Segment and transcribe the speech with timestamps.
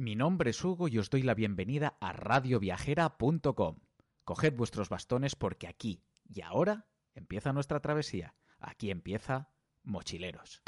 [0.00, 3.80] Mi nombre es Hugo y os doy la bienvenida a radioviajera.com.
[4.24, 8.34] Coged vuestros bastones porque aquí y ahora empieza nuestra travesía.
[8.60, 9.50] Aquí empieza
[9.82, 10.62] Mochileros.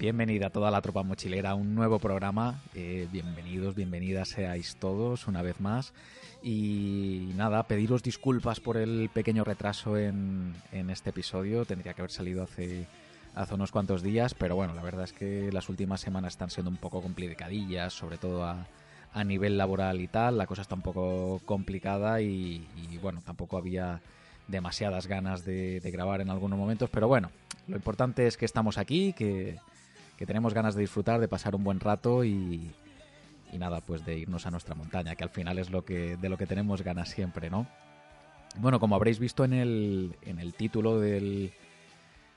[0.00, 2.62] Bienvenida a toda la tropa mochilera a un nuevo programa.
[2.74, 5.92] Eh, bienvenidos, bienvenidas seáis todos una vez más.
[6.42, 11.66] Y nada, pediros disculpas por el pequeño retraso en, este episodio.
[11.66, 12.86] Tendría que haber salido hace,
[13.34, 16.70] hace unos cuantos días, pero bueno, la verdad es que las últimas semanas están siendo
[16.70, 18.66] un poco complicadillas, sobre todo a,
[19.26, 20.38] nivel laboral y tal.
[20.38, 22.66] La cosa está un poco complicada y,
[23.02, 24.00] bueno, tampoco había
[24.48, 27.30] demasiadas ganas de, de, grabar en algunos momentos, pero bueno,
[27.68, 29.58] lo importante es que estamos aquí, que,
[30.20, 32.70] que tenemos ganas de disfrutar, de pasar un buen rato y,
[33.54, 36.36] nada, pues de irnos a nuestra montaña, que al final es lo que, de lo
[36.36, 37.66] que tenemos ganas siempre, ¿no?
[38.58, 41.54] Bueno, como habréis visto en el, en el título del,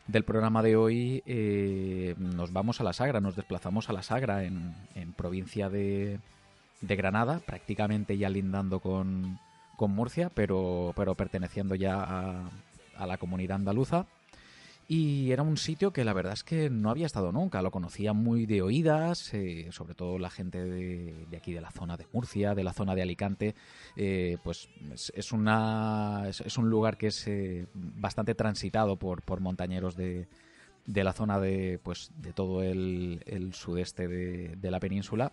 [0.08, 4.46] del programa de hoy, eh, nos vamos a la Sagra, nos desplazamos a la Sagra
[4.46, 6.22] en, en provincia de,
[6.80, 9.40] de, Granada, prácticamente ya lindando con,
[9.76, 12.48] con Murcia, pero, pero perteneciendo ya
[12.96, 14.06] a la comunidad andaluza.
[14.96, 18.14] Y era un sitio que la verdad es que no había estado nunca, lo conocía
[18.14, 22.54] muy de oídas, eh, sobre todo la gente de, aquí de la zona de Murcia,
[22.54, 23.56] de la zona de Alicante,
[23.96, 24.70] eh, pues
[25.16, 30.28] es, una, es, un lugar que es eh, bastante transitado por, montañeros de,
[30.86, 35.32] de, la zona de, pues, de todo el, sudeste de, la península.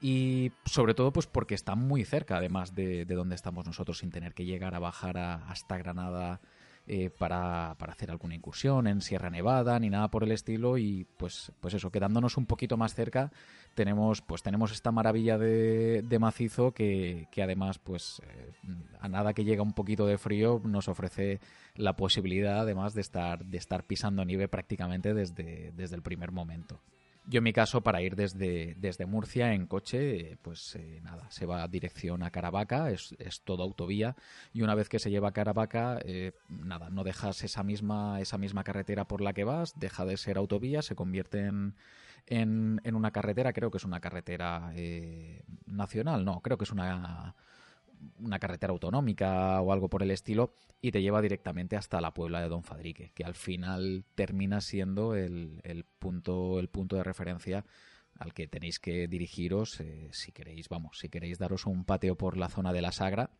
[0.00, 4.10] Y sobre todo pues porque está muy cerca además de, de donde estamos nosotros sin
[4.10, 6.40] tener que llegar a bajar hasta Granada
[6.94, 11.06] eh, para, para, hacer alguna incursión en Sierra Nevada ni nada por el estilo y
[11.16, 13.32] pues, pues eso, quedándonos un poquito más cerca
[13.74, 18.52] tenemos pues tenemos esta maravilla de, de macizo que, que, además pues eh,
[19.00, 21.40] a nada que llega un poquito de frío nos ofrece
[21.76, 26.78] la posibilidad además de estar, de estar pisando nieve prácticamente desde, desde el primer momento.
[27.24, 31.46] Yo en mi caso, para ir desde, desde Murcia en coche, pues eh, nada, se
[31.46, 34.16] va dirección a Caravaca, es, es todo autovía,
[34.52, 38.38] y una vez que se lleva a Caravaca, eh, nada, no dejas esa misma, esa
[38.38, 41.76] misma carretera por la que vas, deja de ser autovía, se convierte en,
[42.26, 46.72] en, en una carretera, creo que es una carretera eh, nacional, no, creo que es
[46.72, 47.36] una
[48.18, 52.40] una carretera autonómica o algo por el estilo y te lleva directamente hasta la Puebla
[52.40, 57.64] de Don Fadrique, que al final termina siendo el, el punto, el punto de referencia
[58.18, 62.36] al que tenéis que dirigiros eh, si queréis, vamos, si queréis daros un pateo por
[62.36, 63.30] la zona de la Sagra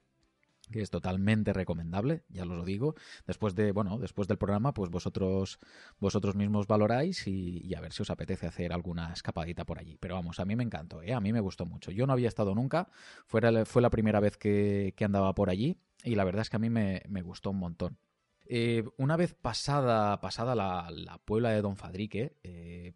[0.73, 2.95] que es totalmente recomendable, ya os lo digo.
[3.27, 5.59] Después de, bueno, después del programa, pues vosotros,
[6.01, 9.97] vosotros mismos valoráis y, a ver si os apetece hacer alguna escapadita por allí.
[10.01, 11.13] Pero vamos, a mí me encantó, ¿eh?
[11.13, 11.91] a mí me gustó mucho.
[11.91, 12.89] Yo no había estado nunca,
[13.27, 16.51] fue la, fue la primera vez que, que, andaba por allí y la verdad es
[16.51, 17.99] que a mí me, me gustó un montón.
[18.47, 22.95] Eh, una vez pasada, pasada la, la Puebla de Don Fadrique, eh,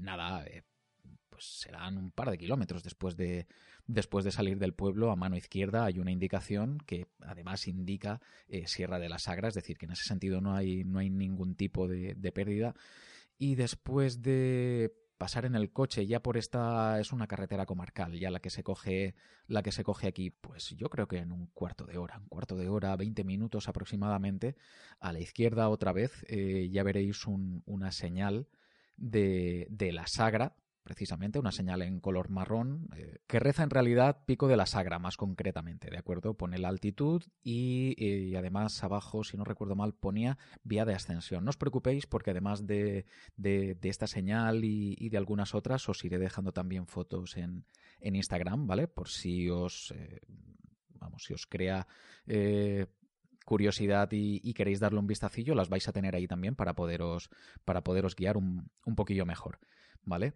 [0.00, 0.64] nada, eh,
[1.28, 3.46] pues serán un par de kilómetros después de,
[3.92, 8.68] Después de salir del pueblo, a mano izquierda hay una indicación que además indica eh,
[8.68, 11.56] Sierra de la Sagra, es decir, que en ese sentido no hay, no hay ningún
[11.56, 12.76] tipo de, pérdida.
[13.36, 18.30] Y después de pasar en el coche ya por esta es una carretera comarcal ya
[18.30, 19.16] la que se coge
[19.48, 22.28] la que se coge aquí pues yo creo que en un cuarto de hora un
[22.28, 24.56] cuarto de hora 20 minutos aproximadamente
[24.98, 28.48] a la izquierda otra vez eh, ya veréis un, una señal
[28.96, 30.54] de, de la sagra
[30.90, 34.98] precisamente, una señal en color marrón, eh, que reza en realidad Pico de la Sagra,
[34.98, 36.34] más concretamente, ¿de acuerdo?
[36.34, 41.44] Pone la altitud y, y, además abajo, si no recuerdo mal, ponía vía de ascensión.
[41.44, 43.06] No os preocupéis porque además de,
[43.36, 47.66] de, esta señal y, de algunas otras, os iré dejando también fotos en,
[48.00, 48.88] en Instagram, ¿vale?
[48.88, 50.22] Por si os, eh,
[50.98, 51.86] vamos, si os crea...
[52.26, 52.88] Eh,
[53.44, 57.30] curiosidad y, y, queréis darle un vistacillo, las vais a tener ahí también para poderos,
[57.64, 59.58] para poderos guiar un, un poquillo mejor,
[60.04, 60.34] ¿vale?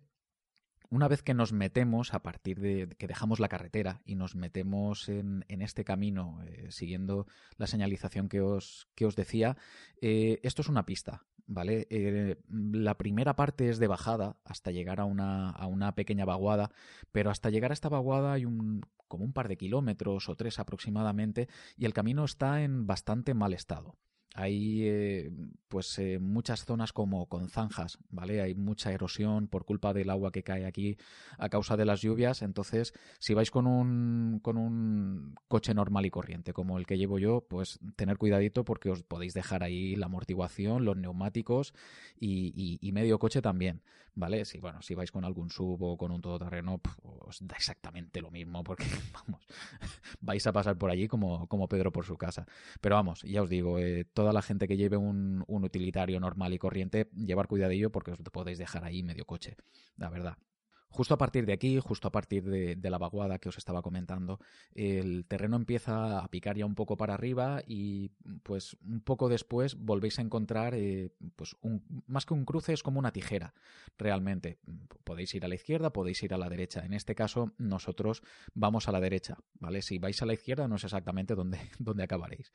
[0.95, 5.09] Una vez que nos metemos, a partir de que dejamos la carretera y nos metemos
[5.09, 7.27] en, este camino, eh, siguiendo
[7.57, 9.57] la señalización que os, que os decía,
[10.01, 11.89] eh, esto es una pista, ¿vale?
[11.91, 16.71] Eh, la primera parte es de bajada hasta llegar a una, a una pequeña vaguada,
[17.11, 20.59] pero hasta llegar a esta vaguada hay un como un par de kilómetros o tres
[20.59, 23.97] aproximadamente y el camino está en bastante mal estado.
[24.37, 25.31] Hay eh,
[25.69, 28.43] pues eh, muchas zonas como con zanjas, ¿vale?
[28.43, 30.97] Hay mucha erosión por culpa del agua que cae aquí
[31.39, 32.43] a causa de las lluvias.
[32.43, 37.21] Entonces, si vais con un, con un coche normal y corriente como el que llevo
[37.21, 41.75] yo, pues tener cuidadito porque os podéis dejar ahí la amortiguación, los neumáticos
[42.19, 43.83] y, medio coche también,
[44.15, 44.45] ¿vale?
[44.45, 48.31] Si, bueno, si vais con algún sub o con un todoterreno, os da exactamente lo
[48.31, 49.47] mismo porque, vamos,
[50.21, 52.47] vais a pasar por allí como, como Pedro por su casa.
[52.81, 56.55] Pero vamos, ya os digo, eh, toda la gente que lleve un, un utilitario normal
[56.55, 59.59] y corriente, llevar cuidadillo porque os podéis dejar ahí medio coche,
[59.99, 60.39] la verdad.
[60.95, 64.39] Justo a partir de aquí, justo a partir de, la vaguada que os estaba comentando,
[64.77, 68.13] el terreno empieza a picar ya un poco para arriba y
[68.45, 71.57] pues un poco después volvéis a encontrar eh, pues
[72.07, 73.55] más que un cruce es como una tijera
[73.99, 74.61] realmente.
[75.03, 76.85] Podéis ir a la izquierda, podéis ir a la derecha.
[76.87, 78.23] En este caso nosotros
[78.55, 79.83] vamos a la derecha, ¿vale?
[79.83, 82.53] Si vais a la izquierda no sé exactamente dónde, dónde acabaréis.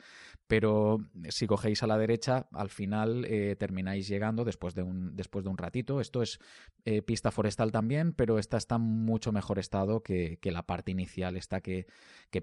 [0.47, 5.43] Pero si cogéis a la derecha, al final eh, termináis llegando después de, un, después
[5.43, 5.99] de un ratito.
[5.99, 6.39] Esto es
[6.85, 10.91] eh, pista forestal también, pero pero esta está en mucho mejor estado que, la parte
[10.91, 11.87] inicial, esta que,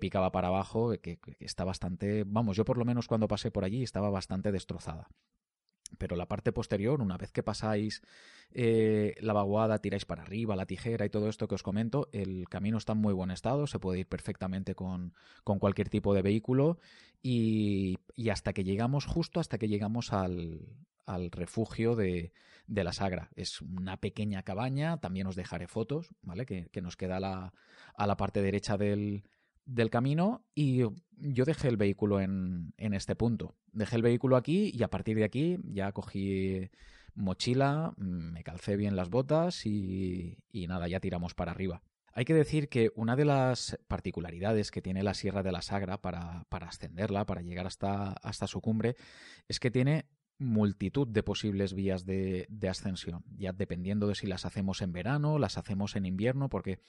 [0.00, 3.84] picaba para abajo, que, está bastante, vamos, yo por lo menos cuando pasé por allí
[3.84, 5.06] estaba bastante destrozada.
[5.96, 8.02] Pero la parte posterior, una vez que pasáis
[8.50, 12.48] eh, la vaguada, tiráis para arriba, la tijera y todo esto que os comento, el
[12.48, 16.80] camino está en muy buen estado, se puede ir perfectamente con, cualquier tipo de vehículo
[17.22, 17.96] y,
[18.28, 20.66] hasta que llegamos, justo hasta que llegamos al,
[21.06, 22.32] al refugio de,
[22.66, 23.30] de la Sagra.
[23.34, 26.46] Es una pequeña cabaña, también os dejaré fotos, ¿vale?
[26.46, 27.54] Que, nos queda a la,
[27.94, 29.24] a la parte derecha del,
[29.64, 30.82] del camino y
[31.16, 33.56] yo dejé el vehículo en, en, este punto.
[33.72, 36.70] Dejé el vehículo aquí y a partir de aquí ya cogí
[37.14, 41.82] mochila, me calcé bien las botas y, y nada, ya tiramos para arriba.
[42.12, 46.00] Hay que decir que una de las particularidades que tiene la Sierra de la Sagra
[46.00, 48.96] para, para ascenderla, para llegar hasta, hasta su cumbre,
[49.48, 50.06] es que tiene
[50.38, 55.38] multitud de posibles vías de, de, ascensión, ya dependiendo de si las hacemos en verano,
[55.38, 56.80] las hacemos en invierno, porque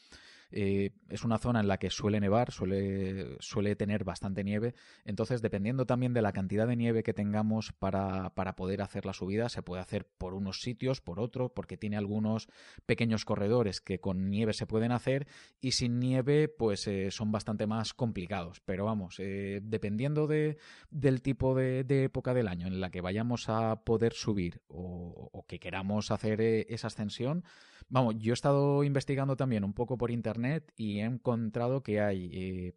[0.52, 4.76] eh, es una zona en la que suele nevar, suele, tener bastante nieve.
[5.06, 9.50] Entonces, dependiendo también de la cantidad de nieve que tengamos para, poder hacer la subida,
[9.50, 12.48] se puede hacer por unos sitios, por otro, porque tiene algunos
[12.86, 15.28] pequeños corredores que con nieve se pueden hacer
[15.60, 18.62] y sin nieve, pues eh, son bastante más complicados.
[18.62, 20.58] Pero vamos, eh, dependiendo de,
[20.90, 25.60] del tipo de, época del año en la que vayamos a poder subir o que
[25.60, 27.44] queramos hacer esa ascensión,
[27.90, 32.30] vamos, yo he estado investigando también un poco por internet y he encontrado que hay
[32.34, 32.74] eh,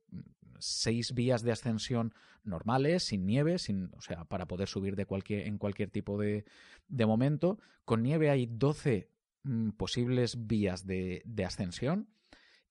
[0.59, 2.15] seis vías de ascensión
[2.45, 6.45] normales, sin nieve, sin, o sea, para poder subir de cualquier, en cualquier tipo de,
[6.89, 7.59] momento.
[7.85, 9.11] Con nieve hay 12
[9.43, 12.09] mm, posibles vías de, ascensión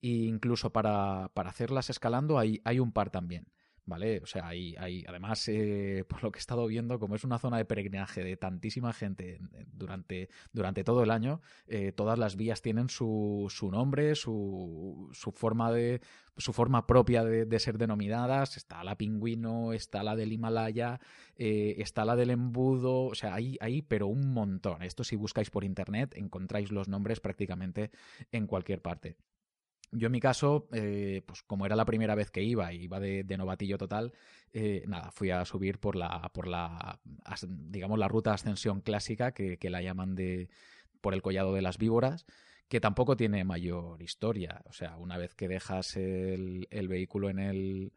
[0.02, 3.48] e incluso para, para hacerlas escalando hay, hay un par también.
[3.90, 4.20] ¿Vale?
[4.20, 7.40] O sea, hay, hay además, eh, por lo que he estado viendo, como es una
[7.40, 9.40] zona de peregrinaje de tantísima gente
[9.74, 15.32] durante, durante todo el año, eh, todas las vías tienen su, su nombre, su, su
[15.32, 16.02] forma de
[16.40, 18.58] su forma propia de, ser denominadas.
[18.58, 21.00] Está la pingüino, está la del Himalaya,
[21.36, 24.82] eh, está la del embudo, o sea, hay, hay pero un montón.
[24.82, 27.92] Esto si buscáis por internet encontráis los nombres prácticamente
[28.32, 29.18] en cualquier parte.
[29.92, 33.24] Yo en mi caso, eh, pues como era la primera vez que iba, iba de,
[33.38, 34.14] novatillo total,
[34.54, 37.00] eh, nada, fui a subir por la, por la,
[37.48, 40.50] digamos, la ruta ascensión clásica que, la llaman de,
[41.02, 42.28] por el collado de las víboras,
[42.68, 44.62] que tampoco tiene mayor historia.
[44.66, 47.94] O sea, una vez que dejas el, vehículo en el,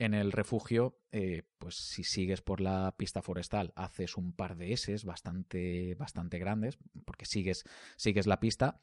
[0.00, 4.72] en el refugio, eh, pues si sigues por la pista forestal, haces un par de
[4.72, 7.64] S bastante, bastante grandes, porque sigues,
[7.96, 8.80] sigues la pista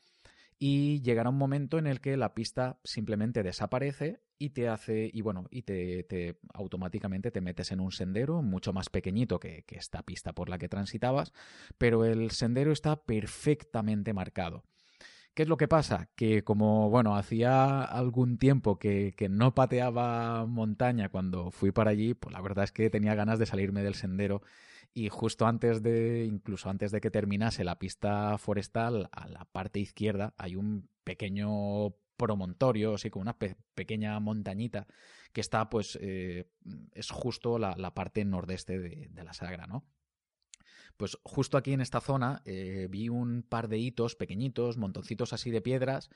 [0.60, 5.22] y llegará un momento en el que la pista simplemente desaparece y te hace y
[5.22, 10.34] bueno y te, automáticamente te metes en un sendero mucho más pequeñito que, esta pista
[10.34, 11.34] por la que transitabas
[11.78, 14.64] pero el sendero está perfectamente marcado
[15.36, 16.10] ¿Qué es lo que pasa?
[16.16, 22.14] Que como, bueno, hacía algún tiempo que, que, no pateaba montaña cuando fui para allí,
[22.14, 24.44] pues la verdad es que tenía ganas de salirme del sendero
[24.94, 29.80] y justo antes de, incluso antes de que terminase la pista forestal, a la parte
[29.80, 33.38] izquierda hay un pequeño promontorio, así como una
[33.76, 34.88] pequeña montañita
[35.34, 36.48] que está, pues, eh,
[36.94, 39.84] es justo la, parte nordeste de, la Sagra, ¿no?
[40.96, 45.50] Pues justo aquí en esta zona eh, vi un par de hitos pequeñitos, montoncitos así
[45.50, 46.12] de piedras,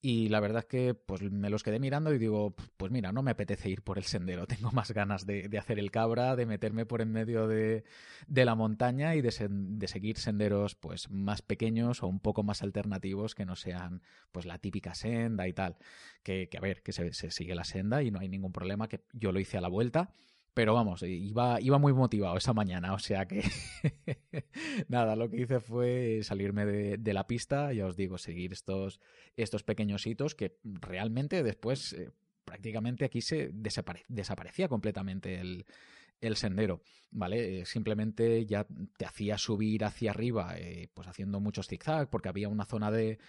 [0.00, 3.22] y la verdad es que pues me los quedé mirando y digo, pues mira, no
[3.22, 6.86] me apetece ir por el sendero, tengo más ganas de, hacer el cabra, de meterme
[6.86, 7.84] por en medio de,
[8.28, 13.44] la montaña y de, seguir senderos pues más pequeños o un poco más alternativos que
[13.44, 15.76] no sean pues la típica senda y tal.
[16.22, 19.00] Que, a ver, que se, se sigue la senda y no hay ningún problema, que
[19.12, 20.12] yo lo hice a la vuelta
[20.58, 23.44] pero vamos, iba, iba muy motivado esa mañana, o sea que
[24.88, 28.98] nada, lo que hice fue salirme de, la pista, ya os digo, seguir estos,
[29.36, 32.10] estos pequeños hitos que realmente después eh,
[32.44, 37.60] prácticamente aquí se desaparecía completamente el, sendero, ¿vale?
[37.60, 42.48] Eh, simplemente ya te hacía subir hacia arriba, eh, pues haciendo muchos zigzag, porque había
[42.48, 43.20] una zona de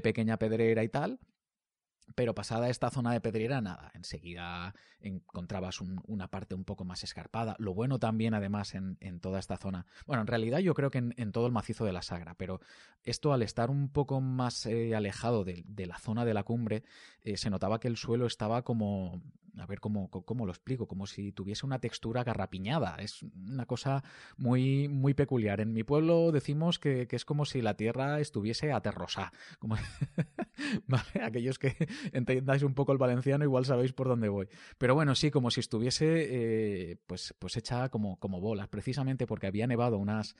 [0.00, 1.20] pequeña pedrera y tal,
[2.14, 7.54] pero pasada esta zona de pedrera, nada, enseguida encontrabas una parte un poco más escarpada.
[7.58, 9.86] Lo bueno también, además, en, toda esta zona.
[10.06, 12.60] Bueno, en realidad yo creo que en, todo el macizo de la Sagra, pero
[13.04, 16.82] esto al estar un poco más eh, alejado de, la zona de la cumbre,
[17.22, 19.22] eh, se notaba que el suelo estaba como
[19.60, 22.96] a ver cómo, cómo, lo explico, como si tuviese una textura garrapiñada.
[22.96, 24.04] Es una cosa
[24.36, 25.60] muy, muy peculiar.
[25.60, 29.32] En mi pueblo decimos que, es como si la tierra estuviese aterrosa.
[29.58, 29.76] Como...
[31.22, 34.48] Aquellos que entendáis un poco el valenciano igual sabéis por dónde voy.
[34.78, 36.06] Pero bueno, sí, como si estuviese
[36.92, 40.34] eh, pues, pues hecha como, como bolas, precisamente porque había nevado unas,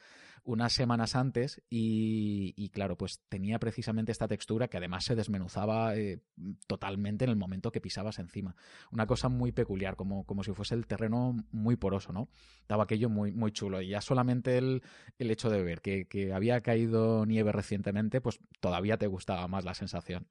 [0.44, 6.20] unas semanas antes y, claro, pues tenía precisamente esta textura que además se desmenuzaba eh,
[6.66, 8.56] totalmente en el momento que pisabas encima.
[8.90, 12.28] Una cosa muy peculiar, como, como si fuese el terreno muy poroso, ¿no?
[12.60, 13.82] Estaba aquello muy, muy chulo.
[13.82, 14.82] Y ya solamente el,
[15.18, 19.64] el hecho de ver que, que había caído nieve recientemente, pues todavía te gustaba más
[19.64, 20.26] la sensación.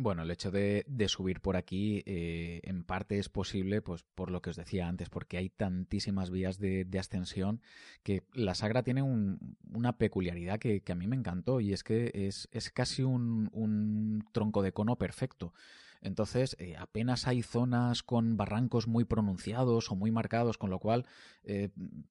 [0.00, 4.40] Bueno, el hecho de, subir por aquí eh, en parte es posible, pues por lo
[4.40, 7.60] que os decía antes, porque hay tantísimas vías de, ascensión
[8.04, 12.48] que la Sagra tiene una peculiaridad que, a mí me encantó y es que es,
[12.52, 15.52] es casi un, un tronco de cono perfecto.
[16.00, 21.06] Entonces, eh, apenas hay zonas con barrancos muy pronunciados o muy marcados, con lo cual,
[21.44, 21.70] eh,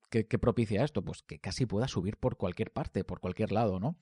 [0.10, 1.04] ¿qué, propicia esto?
[1.04, 3.98] Pues que casi pueda subir por cualquier parte, por cualquier lado, ¿no?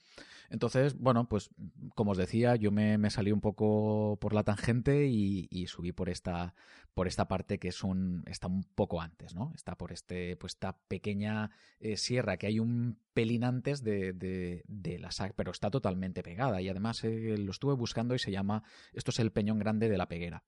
[0.49, 1.49] Entonces, bueno, pues
[1.95, 6.53] como os decía, yo me, salí un poco por la tangente y, subí por esta,
[6.93, 9.51] por esta parte que es un, está un poco antes, ¿no?
[9.55, 14.63] Está por este, pues esta pequeña eh, sierra que hay un pelín antes de,
[14.99, 19.09] la SAC, pero está totalmente pegada y además lo estuve buscando y se llama, esto
[19.09, 20.43] es el Peñón Grande de la Peguera.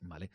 [0.00, 0.30] ¿Vale?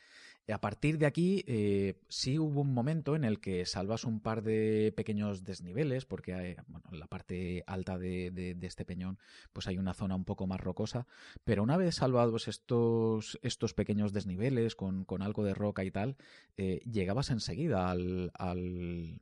[0.49, 4.43] A partir de aquí, eh, sí hubo un momento en el que salvas un par
[4.43, 9.19] de pequeños desniveles, porque bueno, en la parte alta de, este peñón,
[9.51, 11.05] pues hay una zona un poco más rocosa.
[11.43, 16.15] Pero una vez salvados estos, estos pequeños desniveles con, algo de roca y tal,
[16.55, 19.21] eh, llegabas enseguida al,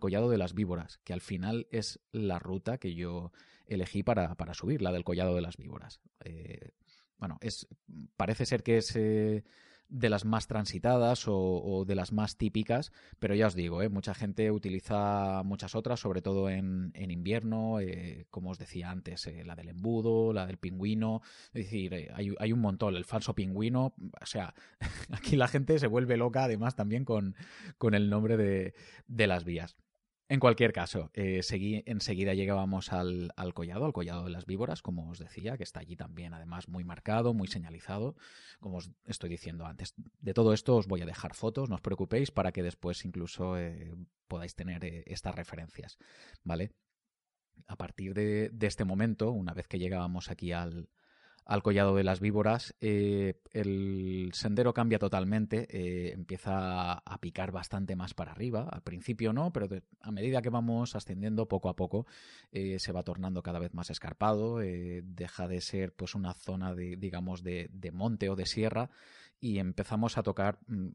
[0.00, 3.32] collado de las víboras, que al final es la ruta que yo
[3.66, 6.00] elegí para, para subir, la del collado de las víboras.
[6.24, 6.72] Eh,
[7.18, 7.66] bueno, es,
[8.16, 8.96] parece ser que es
[9.88, 14.14] de las más transitadas o, de las más típicas, pero ya os digo, eh, mucha
[14.14, 19.68] gente utiliza muchas otras, sobre todo en, invierno, eh, como os decía antes, la del
[19.68, 21.22] embudo, la del pingüino,
[21.52, 24.54] es decir, hay, hay, un montón, el falso pingüino, o sea,
[25.10, 27.36] aquí la gente se vuelve loca además también con,
[27.78, 28.74] con el nombre de,
[29.06, 29.76] de las vías.
[30.34, 35.08] En cualquier caso, eh, seguí, enseguida llegábamos al, collado, al collado de las víboras, como
[35.08, 38.16] os decía, que está allí también, además, muy marcado, muy señalizado,
[38.58, 39.94] como os estoy diciendo antes.
[40.18, 43.56] De todo esto os voy a dejar fotos, no os preocupéis, para que después incluso
[43.56, 43.94] eh,
[44.26, 45.98] podáis tener eh, estas referencias,
[46.42, 46.72] ¿vale?
[47.68, 50.88] A partir de, este momento, una vez que llegábamos aquí al,
[51.44, 57.96] al collado de las víboras, eh, el sendero cambia totalmente, eh, empieza a picar bastante
[57.96, 59.68] más para arriba, al principio no, pero
[60.00, 62.06] a medida que vamos ascendiendo poco a poco
[62.50, 66.96] eh, se va tornando cada vez más escarpado, deja de ser pues una zona de,
[66.96, 68.90] digamos, de, monte o de sierra
[69.38, 70.88] y empezamos a tocar mm,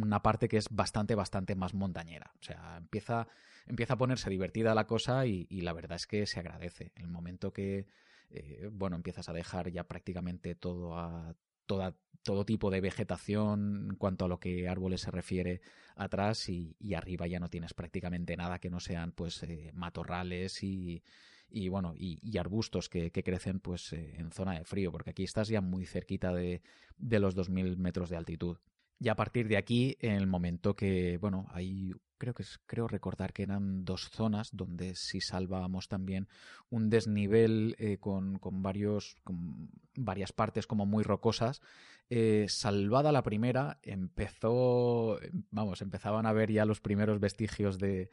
[0.00, 2.32] una parte que es bastante, bastante más montañera.
[2.40, 3.28] O sea, empieza,
[3.66, 6.92] empieza a ponerse divertida la cosa y, y la verdad es que se agradece.
[6.96, 7.86] El momento que
[8.32, 11.34] eh, bueno, empiezas a dejar ya prácticamente todo a
[11.66, 15.60] toda, todo tipo de vegetación en cuanto a lo que árboles se refiere
[15.96, 21.02] atrás y, arriba ya no tienes prácticamente nada que no sean pues eh, matorrales y,
[21.48, 25.48] y bueno y, arbustos que, crecen pues eh, en zona de frío porque aquí estás
[25.48, 26.62] ya muy cerquita de,
[26.96, 28.56] de los 2000 metros de altitud
[29.02, 33.32] y a partir de aquí, en el momento que, bueno, hay, creo que creo recordar
[33.32, 36.28] que eran dos zonas donde sí salvábamos también
[36.70, 41.62] un desnivel eh, con, con, varios, con varias partes como muy rocosas.
[42.10, 45.18] Eh, salvada la primera, empezó,
[45.50, 48.08] vamos, empezaban a ver ya los primeros vestigios de,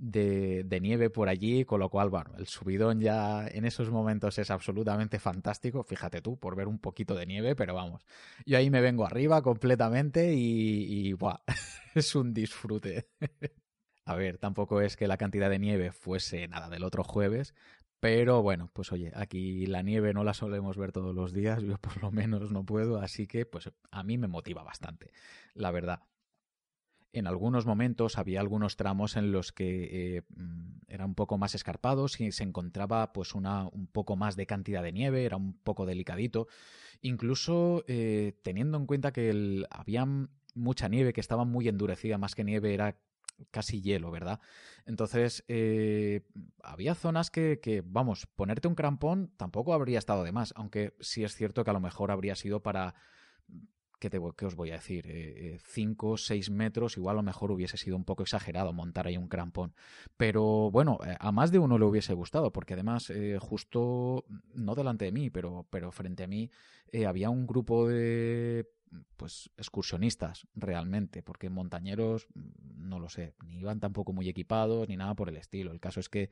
[0.00, 4.50] de, nieve por allí, con lo cual, bueno, el subidón ya en esos momentos es
[4.50, 8.04] absolutamente fantástico, fíjate tú, por ver un poquito de nieve, pero vamos,
[8.46, 11.40] yo ahí me vengo arriba completamente y, y buah,
[11.94, 13.08] es un disfrute.
[14.06, 17.54] A ver, tampoco es que la cantidad de nieve fuese nada del otro jueves,
[18.00, 21.76] pero bueno, pues oye, aquí la nieve no la solemos ver todos los días, yo
[21.78, 25.12] por lo menos no puedo, así que pues a mí me motiva bastante,
[25.54, 26.00] la verdad.
[27.12, 31.54] En algunos momentos había algunos tramos en los que eh, mm, era un poco más
[31.54, 35.54] escarpados y se encontraba pues una un poco más de cantidad de nieve, era un
[35.54, 36.46] poco delicadito.
[37.00, 40.06] Incluso eh, teniendo en cuenta que había
[40.54, 42.96] mucha nieve que estaba muy endurecida, más que nieve era
[43.50, 44.40] casi hielo, ¿verdad?
[44.84, 46.26] Entonces, eh,
[46.62, 51.24] había zonas que, que, vamos, ponerte un crampón tampoco habría estado de más, aunque sí
[51.24, 52.94] es cierto que a lo mejor habría sido para
[54.00, 55.60] ¿qué, os voy a decir?
[55.62, 59.16] 5 o 6 metros, igual a lo mejor hubiese sido un poco exagerado montar ahí
[59.16, 59.74] un crampón.
[60.16, 64.74] Pero bueno, eh, a más de uno le hubiese gustado, porque además, eh, justo, no
[64.74, 66.50] delante de mí, pero, pero frente a mí,
[66.92, 68.68] eh, había un grupo de
[69.16, 75.14] pues excursionistas realmente, porque montañeros, no lo sé, ni iban tampoco muy equipados ni nada
[75.14, 75.70] por el estilo.
[75.70, 76.30] El caso es que,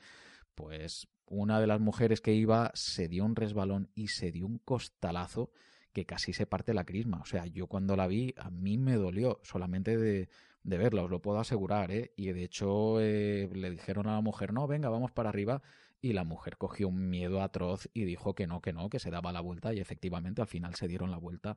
[0.56, 4.58] pues, una de las mujeres que iba se dio un resbalón y se dio un
[4.58, 5.52] costalazo
[5.98, 7.18] que casi se parte la crisma.
[7.20, 10.28] O sea, yo cuando la vi, a mí me dolió solamente de,
[10.62, 12.12] verla, os lo puedo asegurar, ¿eh?
[12.14, 15.60] Y de hecho eh, le dijeron a la mujer, no, venga, vamos para arriba.
[16.00, 19.10] Y la mujer cogió un miedo atroz y dijo que no, que no, que se
[19.10, 19.74] daba la vuelta.
[19.74, 21.56] Y efectivamente al final se dieron la vuelta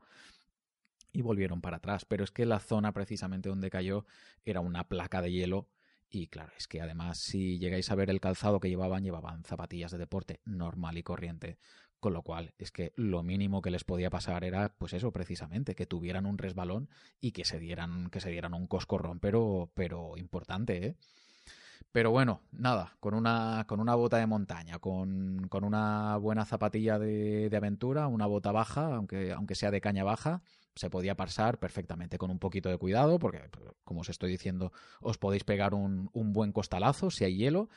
[1.13, 2.05] y volvieron para atrás.
[2.05, 4.05] Pero es que la zona precisamente donde cayó
[4.43, 5.69] era una placa de hielo.
[6.09, 9.91] Y claro, es que además si llegáis a ver el calzado que llevaban, llevaban zapatillas
[9.91, 11.59] de deporte normal y corriente.
[12.01, 15.75] Con lo cual, es que lo mínimo que les podía pasar era, pues eso, precisamente,
[15.75, 16.89] que tuvieran un resbalón
[17.21, 20.95] y que se dieran, que se dieran un coscorrón, pero, pero importante, ¿eh?
[21.91, 26.97] Pero bueno, nada, con una, con una bota de montaña, con, con una buena zapatilla
[26.97, 30.41] de, de, aventura, una bota baja, aunque, aunque sea de caña baja,
[30.75, 33.41] se podía pasar perfectamente con un poquito de cuidado, porque,
[33.83, 37.69] como os estoy diciendo, os podéis pegar un, un buen costalazo si hay hielo,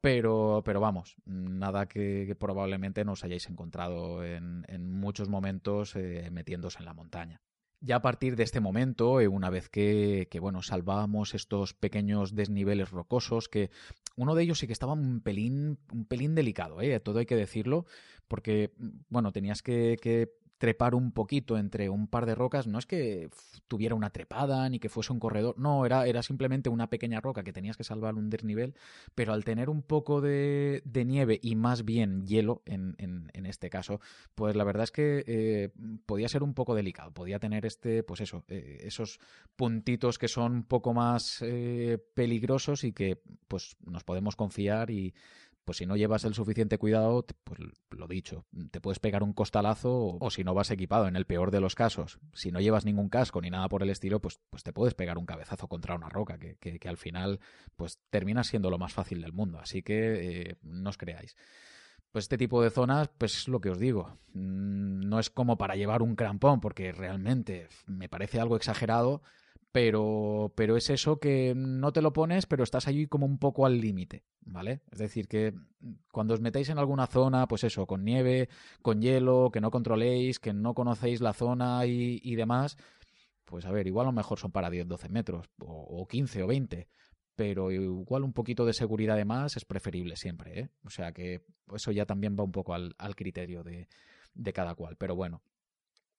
[0.00, 6.28] pero, pero vamos, nada que, probablemente no os hayáis encontrado en, en muchos momentos eh,
[6.30, 7.40] metiéndose en la montaña.
[7.84, 12.34] Ya a partir de este momento, eh, una vez que, que, bueno, salvábamos estos pequeños
[12.34, 13.70] desniveles rocosos, que
[14.14, 17.00] uno de ellos sí que estaba un pelín, un pelín delicado, ¿eh?
[17.00, 17.86] todo hay que decirlo,
[18.28, 18.72] porque,
[19.08, 23.30] bueno, tenías que, que trepar un poquito entre un par de rocas, no es que
[23.66, 27.42] tuviera una trepada ni que fuese un corredor, no, era, era simplemente una pequeña roca
[27.42, 28.76] que tenías que salvar un desnivel,
[29.16, 33.70] pero al tener un poco de, nieve y más bien hielo en, en, en, este
[33.70, 34.00] caso,
[34.36, 35.70] pues la verdad es que eh,
[36.06, 39.18] podía ser un poco delicado, podía tener este, pues eso, eh, esos
[39.56, 45.12] puntitos que son un poco más eh, peligrosos y que pues nos podemos confiar y
[45.64, 50.18] pues si no llevas el suficiente cuidado, pues lo dicho, te puedes pegar un costalazo
[50.20, 53.08] o, si no vas equipado, en el peor de los casos, si no llevas ningún
[53.08, 56.08] casco ni nada por el estilo, pues, pues te puedes pegar un cabezazo contra una
[56.08, 57.40] roca, que, que, al final
[57.76, 59.58] pues termina siendo lo más fácil del mundo.
[59.60, 61.36] Así que eh, no os creáis.
[62.10, 64.18] Pues este tipo de zonas, pues es lo que os digo.
[64.34, 69.22] Mm, no es como para llevar un crampón, porque realmente me parece algo exagerado,
[69.72, 73.64] pero, pero es eso que no te lo pones, pero estás allí como un poco
[73.64, 74.82] al límite, ¿vale?
[74.92, 75.54] Es decir, que
[76.12, 78.50] cuando os metéis en alguna zona, pues eso, con nieve,
[78.82, 82.76] con hielo, que no controléis, que no conocéis la zona y, y demás,
[83.46, 86.42] pues a ver, igual a lo mejor son para 10, 12 metros, o, o 15
[86.42, 86.88] o 20,
[87.34, 90.70] pero igual un poquito de seguridad de más es preferible siempre, ¿eh?
[90.84, 93.88] O sea que eso ya también va un poco al, al criterio de,
[94.34, 95.42] de cada cual, pero bueno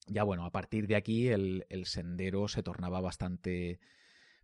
[0.08, 3.80] ya bueno, a partir de aquí el, sendero se tornaba bastante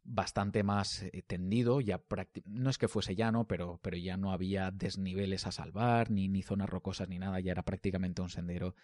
[0.04, 2.02] bastante más eh, tendido, ya
[2.46, 6.42] no es que fuese llano, pero, pero ya no había desniveles a salvar, ni, ni
[6.42, 8.76] zonas rocosas, ni nada, ya era prácticamente un sendero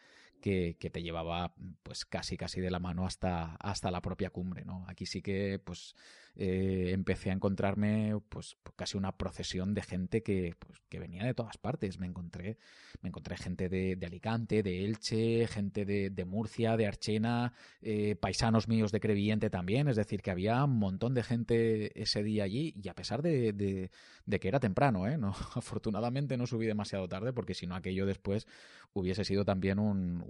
[0.46, 4.86] que, te llevaba pues casi casi de la mano hasta, hasta la propia cumbre, ¿no?
[4.88, 5.96] Aquí sí que pues
[6.36, 11.34] eh, empecé a encontrarme pues casi una procesión de gente que, pues, que venía de
[11.34, 11.98] todas partes.
[11.98, 12.58] Me encontré,
[13.02, 18.92] me encontré gente de, Alicante, de Elche, gente de, Murcia, de Archena, eh, paisanos míos
[18.92, 19.88] de Crevillente también.
[19.88, 23.52] Es decir, que había un montón de gente ese día allí y a pesar de,
[23.54, 25.18] de, que era temprano, ¿eh?
[25.18, 28.46] No, afortunadamente no subí demasiado tarde porque si no aquello después
[28.94, 30.22] hubiese sido también un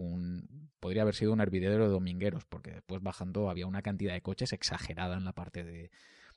[0.80, 4.54] podría haber sido un hervidero de domingueros porque después bajando había una cantidad de coches
[4.54, 5.92] exagerada en la parte de,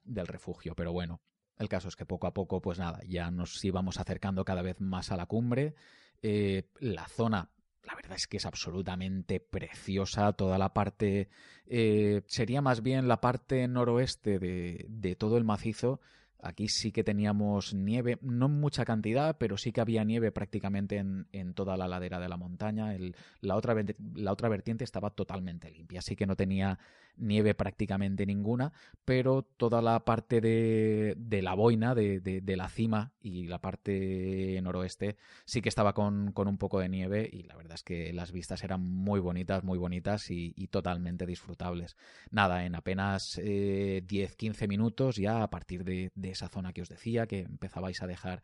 [0.04, 0.74] del refugio.
[0.74, 1.20] Pero bueno,
[1.58, 4.80] el caso es que poco a poco, pues nada, ya nos íbamos acercando cada vez
[4.80, 5.74] más a la cumbre.
[6.22, 7.50] Eh, la zona,
[7.84, 10.32] la verdad es que es absolutamente preciosa.
[10.32, 11.28] Toda la parte,
[11.66, 16.00] eh, sería más bien la parte noroeste de, de todo el macizo.
[16.40, 21.26] Aquí sí que teníamos nieve, no mucha cantidad, pero sí que había nieve prácticamente en,
[21.32, 22.96] en toda la ladera de la montaña.
[23.40, 23.74] La, otra,
[24.14, 26.78] la otra vertiente estaba totalmente limpia, así que no tenía
[27.18, 28.72] nieve prácticamente ninguna,
[29.04, 34.58] pero toda la parte de, de la boina, de, de, la cima y la parte
[34.62, 38.12] noroeste sí que estaba con, con, un poco de nieve y la verdad es que
[38.12, 41.96] las vistas eran muy bonitas, muy bonitas y, totalmente disfrutables.
[42.30, 47.26] Nada, en apenas eh, 10-15 minutos ya a partir de esa zona que os decía,
[47.26, 48.42] que empezabais a dejar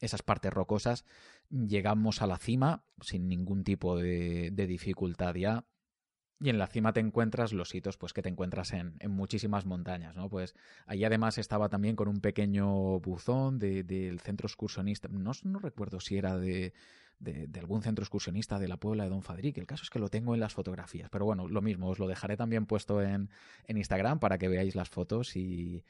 [0.00, 1.04] esas partes rocosas,
[1.50, 5.64] llegamos a la cima sin ningún tipo de, dificultad ya.
[6.38, 10.16] Y en la cima te encuentras los hitos pues, que te encuentras en, muchísimas montañas,
[10.16, 10.28] ¿no?
[10.28, 10.54] Pues
[10.86, 15.08] allí además estaba también con un pequeño buzón del centro excursionista.
[15.08, 16.74] No, no recuerdo si era de,
[17.18, 19.60] de, algún centro excursionista de la Puebla de Don Fadrique.
[19.60, 21.08] El caso es que lo tengo en las fotografías.
[21.10, 23.30] Pero bueno, lo mismo, os lo dejaré también puesto en,
[23.64, 25.84] en Instagram para que veáis las fotos y,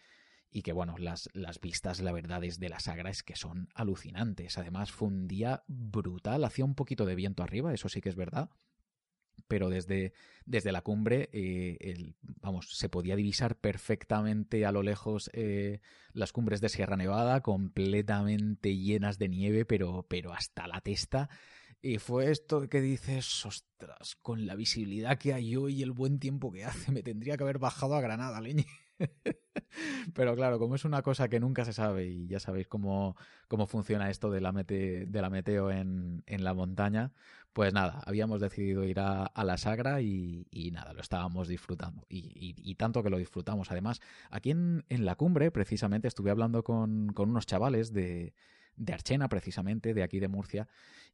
[0.51, 4.59] y que bueno, las, las vistas, la verdad, de la Sagra es que son alucinantes.
[4.59, 8.17] Además, fue un día brutal, hacía un poquito de viento arriba, eso sí que es
[8.17, 8.51] verdad,
[9.49, 10.13] pero desde,
[10.45, 15.81] desde la cumbre, eh, vamos, se podía divisar perfectamente a lo lejos eh,
[16.13, 21.29] las cumbres de Sierra Nevada, completamente llenas de nieve, pero, pero hasta la testa.
[21.83, 26.19] Y fue esto que dices, ostras, con la visibilidad que hay hoy y el buen
[26.19, 28.67] tiempo que hace, me tendría que haber bajado a Granada, leñe.
[30.15, 33.17] Pero claro, como es una cosa que nunca se sabe y ya sabéis cómo,
[33.49, 37.13] cómo funciona esto de la, mete, de la meteo en, en, la montaña,
[37.57, 42.05] pues nada, habíamos decidido ir a, la Sagra y, nada, lo estábamos disfrutando.
[42.11, 43.71] Y, tanto que lo disfrutamos.
[43.71, 48.35] Además, aquí en, en la cumbre, precisamente, estuve hablando con, con unos chavales de,
[48.77, 50.69] de Archena, precisamente, de aquí de Murcia,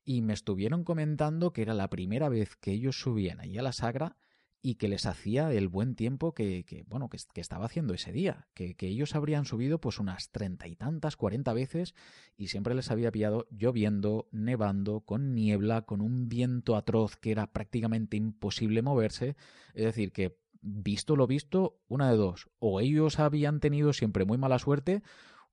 [0.05, 3.73] y me estuvieron comentando que era la primera vez que ellos subían allí a la
[3.73, 4.17] Sagra
[4.65, 8.77] y que les hacía el buen tiempo que, bueno, que, estaba haciendo ese día, que,
[8.77, 11.97] que, ellos habrían subido pues unas treinta y tantas, cuarenta veces
[12.37, 17.49] y siempre les había pillado lloviendo, nevando, con niebla, con un viento atroz que era
[17.49, 19.37] prácticamente imposible moverse,
[19.75, 24.39] es decir, que visto lo visto, una de dos, o ellos habían tenido siempre muy
[24.39, 25.03] mala suerte,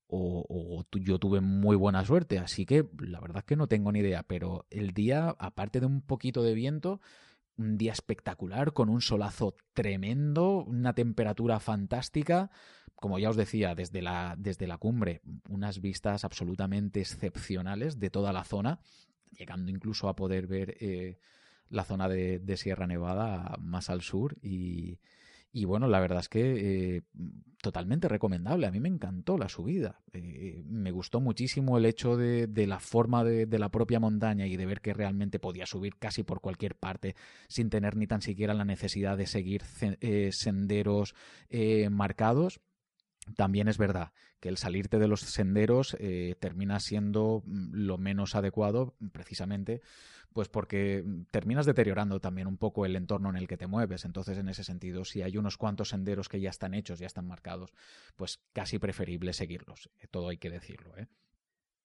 [0.05, 3.91] o, o, yo tuve muy buena suerte, así que la verdad es que no tengo
[3.91, 7.01] ni idea, pero el día, aparte de un poquito de viento,
[7.59, 12.49] un día espectacular, con un solazo tremendo, una temperatura fantástica.
[12.95, 18.33] Como ya os decía, desde la, desde la cumbre, unas vistas absolutamente excepcionales de toda
[18.33, 18.79] la zona,
[19.31, 21.19] llegando incluso a poder ver eh,
[21.69, 24.99] la zona de, de Sierra Nevada más al sur y,
[25.51, 27.01] y bueno, la verdad es que eh,
[27.61, 28.67] totalmente recomendable.
[28.67, 30.01] A mí me encantó la subida.
[30.13, 34.45] Eh, me gustó muchísimo el hecho de, de la forma de, de, la propia montaña
[34.45, 37.15] y de ver que realmente podía subir casi por cualquier parte
[37.47, 39.63] sin tener ni tan siquiera la necesidad de seguir
[40.01, 41.15] eh, senderos
[41.89, 42.59] marcados.
[43.35, 45.97] También es verdad que el salirte de los senderos
[46.39, 49.81] termina siendo mm, lo menos adecuado precisamente
[50.33, 54.05] pues porque terminas deteriorando también un poco el entorno en el que te mueves.
[54.05, 57.27] Entonces, en ese sentido, si hay unos cuantos senderos que ya están hechos, ya están
[57.27, 57.73] marcados,
[58.15, 59.89] pues casi preferible seguirlos.
[59.99, 61.07] Eh, todo hay que decirlo, ¿eh?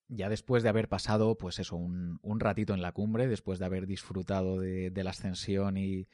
[0.08, 3.64] Ya después de haber pasado, pues eso, un, un ratito en la cumbre, después de
[3.64, 6.06] haber disfrutado de, de la ascensión y,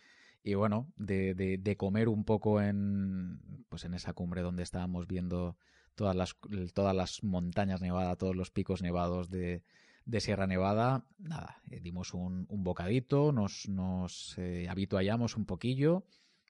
[0.45, 5.09] y bueno, de, de, de, comer un poco en, pues en esa cumbre donde estábamos
[5.09, 5.57] viendo
[5.97, 6.37] todas las,
[6.73, 9.65] todas las montañas nevadas, todos los picos nevados de,
[10.11, 16.05] de Sierra Nevada, nada, eh, dimos un, un, bocadito, nos, nos eh, habituallamos un poquillo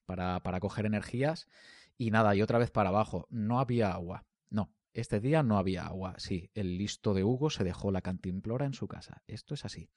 [0.07, 1.47] para, para coger energías
[1.99, 3.27] y nada, y otra vez para abajo.
[3.29, 6.15] No había agua, no, este día no había agua.
[6.17, 9.23] Sí, el listo de Hugo se dejó la cantimplora en su casa.
[9.27, 9.91] Esto es así.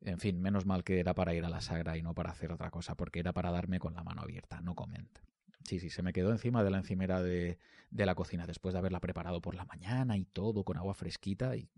[0.00, 2.50] En fin, menos mal que era para ir a la sagra y no para hacer
[2.50, 5.20] otra cosa, porque era para darme con la mano abierta, no comenta.
[5.64, 7.58] Sí, sí, se me quedó encima de la encimera de,
[7.90, 11.56] de, la cocina después de haberla preparado por la mañana y todo con agua fresquita
[11.56, 11.70] y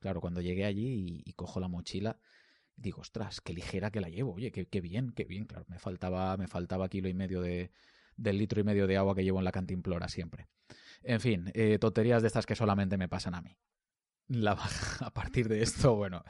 [0.00, 2.18] Claro, cuando llegué allí y, cojo la mochila,
[2.74, 6.36] digo, ostras, qué ligera que la llevo, oye, qué, bien, qué bien, claro, me faltaba,
[6.38, 7.70] me faltaba kilo y medio de,
[8.16, 10.48] del litro y medio de agua que llevo en la cantimplora siempre.
[11.02, 13.58] En fin, eh, tonterías de estas que solamente me pasan a mí.
[14.28, 14.52] La,
[15.00, 16.24] a partir de esto, bueno,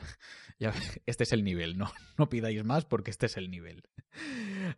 [0.59, 0.72] ya,
[1.06, 1.92] este es el nivel, ¿no?
[2.18, 3.85] No pidáis más porque este es el nivel.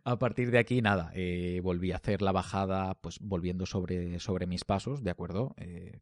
[0.03, 4.45] A partir de aquí, nada, eh, volví a hacer la bajada, pues volviendo sobre, sobre
[4.45, 5.55] mis pasos, ¿de acuerdo?
[5.57, 5.99] Eh,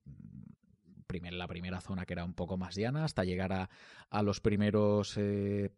[1.12, 3.69] primer, la primera zona que era un poco más llana, hasta llegar a,
[4.10, 5.71] a los primeros eh,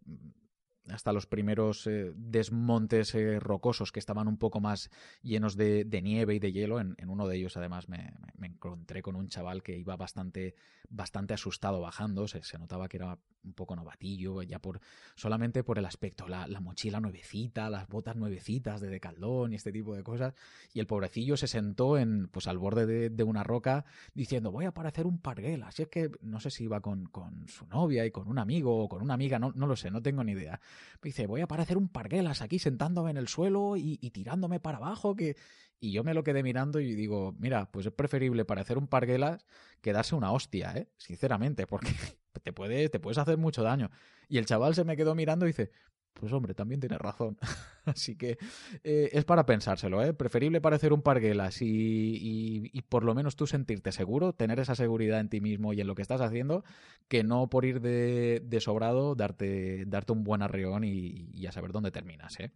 [0.89, 4.89] hasta los primeros eh, desmontes eh, rocosos que estaban un poco más
[5.21, 6.79] llenos de, nieve y de hielo.
[6.79, 10.55] En, uno de ellos, además, me, encontré con un chaval que iba bastante,
[10.89, 14.79] bastante asustado bajando, se, notaba que era un poco novatillo, ya por
[15.15, 19.71] solamente por el aspecto, la, la, mochila nuevecita, las botas nuevecitas de decaldón y este
[19.71, 20.33] tipo de cosas,
[20.73, 24.73] y el pobrecillo se sentó en, pues al borde de, una roca diciendo voy a
[24.73, 28.11] parecer un parguela, así es que no sé si iba con, con su novia y
[28.11, 30.59] con un amigo o con una amiga, no, no lo sé, no tengo ni idea.
[31.01, 35.15] Dice, voy a parecer un parguelas aquí sentándome en el suelo y, tirándome para abajo,
[35.15, 35.35] que...
[35.79, 39.45] Y yo me lo quedé mirando y digo, mira, pues es preferible parecer un parguelas
[39.81, 40.87] que darse una hostia, ¿eh?
[40.95, 41.91] Sinceramente, porque
[42.43, 43.91] te, puede, te puedes hacer mucho daño.
[44.29, 45.71] Y el chaval se me quedó mirando y dice,
[46.13, 47.37] pues hombre, también tienes razón.
[47.85, 48.37] Así que
[48.83, 50.13] eh, es para pensárselo, ¿eh?
[50.13, 54.75] Preferible parecer un parguelas y, y, y, por lo menos tú sentirte seguro, tener esa
[54.75, 56.63] seguridad en ti mismo y en lo que estás haciendo,
[57.07, 61.71] que no por ir de, sobrado darte, darte un buen arreón y, y a saber
[61.71, 62.51] dónde terminas, ¿eh?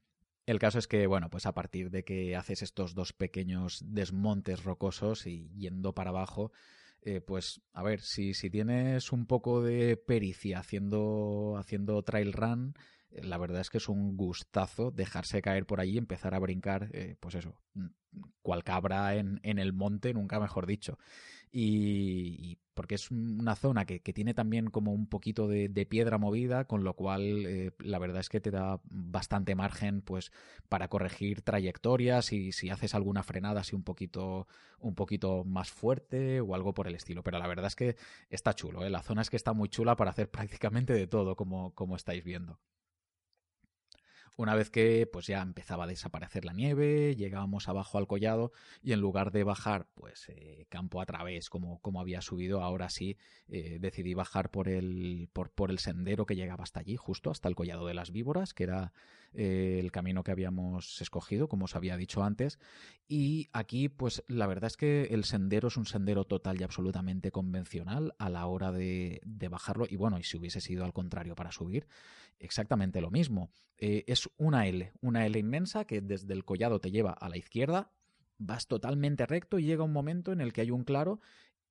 [0.46, 4.64] El caso es que, bueno, pues a partir de que haces estos dos pequeños desmontes
[4.64, 6.54] rocosos y yendo para abajo,
[7.02, 12.76] eh, pues a ver, si, si tienes un poco de pericia haciendo, haciendo trail run,
[13.12, 16.90] la verdad es que es un gustazo dejarse caer por allí y empezar a brincar,
[16.94, 17.56] eh, pues eso,
[18.42, 20.98] cual cabra en, el monte, nunca mejor dicho.
[21.52, 26.66] Y, porque es una zona que, tiene también como un poquito de, de piedra movida,
[26.66, 30.32] con lo cual eh, la verdad es que te da bastante margen pues
[30.70, 34.48] para corregir trayectorias y si haces alguna frenada así un poquito,
[34.80, 37.24] un poquito más fuerte o algo por el estilo.
[37.24, 37.96] Pero la verdad es que
[38.30, 38.90] está chulo, ¿eh?
[38.90, 42.24] la zona es que está muy chula para hacer prácticamente de todo, como, como estáis
[42.24, 42.60] viendo.
[44.38, 48.52] Una vez que pues ya empezaba a desaparecer la nieve, llegábamos abajo al collado
[48.84, 52.92] y en lugar de bajar pues eh, campo a través como, como había subido, ahora
[52.92, 53.18] sí
[53.50, 57.50] eh, decidí bajar por el, por, por el sendero que llegaba hasta allí, justo hasta
[57.50, 58.94] el collado de las víboras, que era
[59.34, 62.60] eh, el camino que habíamos escogido, como os había dicho antes.
[63.08, 67.32] Y aquí pues la verdad es que el sendero es un sendero total y absolutamente
[67.32, 69.86] convencional a la hora de, bajarlo.
[69.90, 71.88] Y bueno, y si hubiese sido al contrario para subir,
[72.40, 73.52] exactamente lo mismo.
[73.78, 77.38] Eh, es una L, una L inmensa que desde el collado te lleva a la
[77.38, 77.92] izquierda,
[78.38, 81.20] vas totalmente recto y llega un momento en el que hay un claro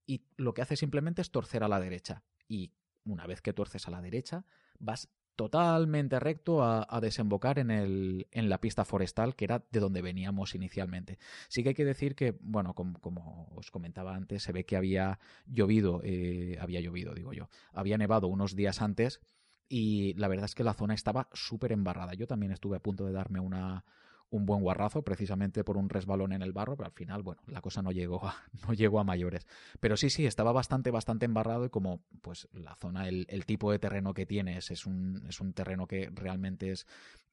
[0.06, 2.22] y lo que hace simplemente es torcer a la derecha.
[2.48, 2.72] Y
[3.04, 4.44] una vez que tuerces a la derecha,
[4.78, 10.02] vas totalmente recto a, desembocar en, el, en, la pista forestal que era de donde
[10.02, 11.18] veníamos inicialmente.
[11.48, 15.18] Sí que hay que decir que, bueno, como os comentaba antes, se ve que había
[15.46, 19.20] llovido, eh, había llovido, digo yo, había nevado unos días antes
[19.68, 22.14] y la verdad es que la zona estaba súper embarrada.
[22.14, 23.84] Yo también estuve a punto de darme una,
[24.30, 27.60] un buen guarrazo precisamente por un resbalón en el barro, pero al final, bueno, la
[27.60, 28.34] cosa no llegó a,
[28.66, 29.46] no llegó a mayores.
[29.80, 33.78] Pero sí, sí, estaba bastante, bastante embarrado y como pues la zona, el, tipo de
[33.78, 36.86] terreno que tienes es un, es un terreno que realmente es,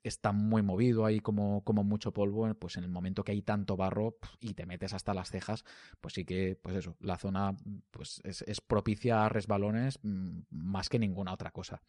[0.04, 3.76] está muy movido, hay como, como mucho polvo, pues en el momento que hay tanto
[3.76, 5.66] barro y te metes hasta las cejas,
[6.02, 7.56] pues sí que, pues eso, la zona
[7.90, 11.82] pues es, es propicia a resbalones mm, más que ninguna otra cosa.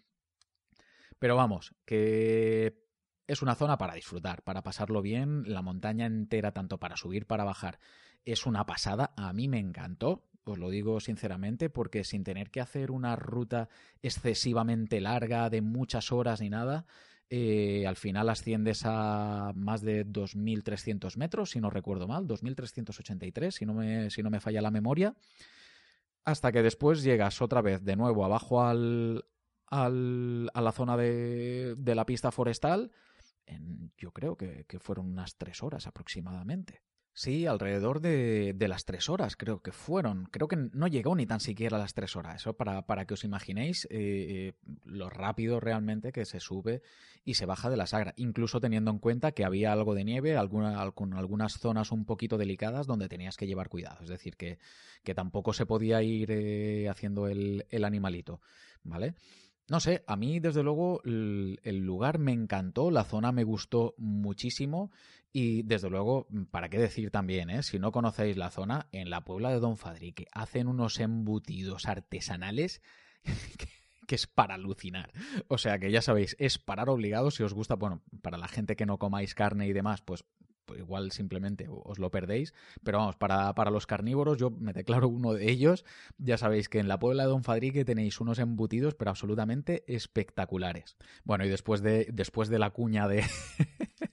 [1.19, 2.84] Pero vamos, que
[3.27, 7.45] es una zona para disfrutar, para pasarlo bien, la montaña entera, tanto para subir, para
[7.45, 7.79] bajar,
[8.25, 12.61] es una pasada, a mí me encantó, os lo digo sinceramente, porque sin tener que
[12.61, 13.69] hacer una ruta
[14.03, 16.87] excesivamente larga, de muchas horas ni nada,
[17.31, 23.65] eh, al final asciendes a más de 2.300 metros, si no recuerdo mal, 2.383, si,
[23.65, 25.17] no me, si no me falla la memoria,
[26.25, 29.25] hasta que después llegas otra vez de nuevo abajo al,
[29.67, 32.93] al, a la zona de, de, la pista forestal,
[33.47, 36.83] en, yo creo que, fueron unas tres horas aproximadamente.
[37.17, 40.25] Sí, alrededor de, de, las tres horas creo que fueron.
[40.33, 42.41] Creo que no llegó ni tan siquiera a las tres horas.
[42.41, 44.55] Eso para, para que os imaginéis eh,
[44.85, 46.83] lo rápido realmente que se sube
[47.25, 48.15] y se baja de la sagra.
[48.17, 52.89] Incluso teniendo en cuenta que había algo de nieve, alguna, algunas zonas un poquito delicadas
[52.89, 54.03] donde tenías que llevar cuidado.
[54.03, 54.59] Es decir, que,
[55.05, 58.41] que tampoco se podía ir eh, haciendo el, el animalito.
[58.83, 59.15] ¿Vale?
[59.69, 64.91] No sé, a mí desde luego el, lugar me encantó, la zona me gustó muchísimo
[65.33, 67.63] y desde luego, para qué decir también, ¿eh?
[67.63, 72.83] si no conocéis la zona, en la Puebla de Don Fadrique hacen unos embutidos artesanales
[73.59, 73.69] que,
[74.07, 75.13] que es para alucinar.
[75.49, 78.77] O sea que ya sabéis, es parar obligado si os gusta, bueno, para la gente
[78.77, 80.25] que no comáis carne y demás, pues
[80.77, 82.55] igual simplemente os lo perdéis.
[82.83, 85.85] Pero vamos, para, para, los carnívoros, yo me declaro uno de ellos.
[86.19, 90.97] Ya sabéis que en la Puebla de Don Fadrique tenéis unos embutidos, pero absolutamente espectaculares.
[91.25, 93.25] Bueno, y después de, después de la cuña de.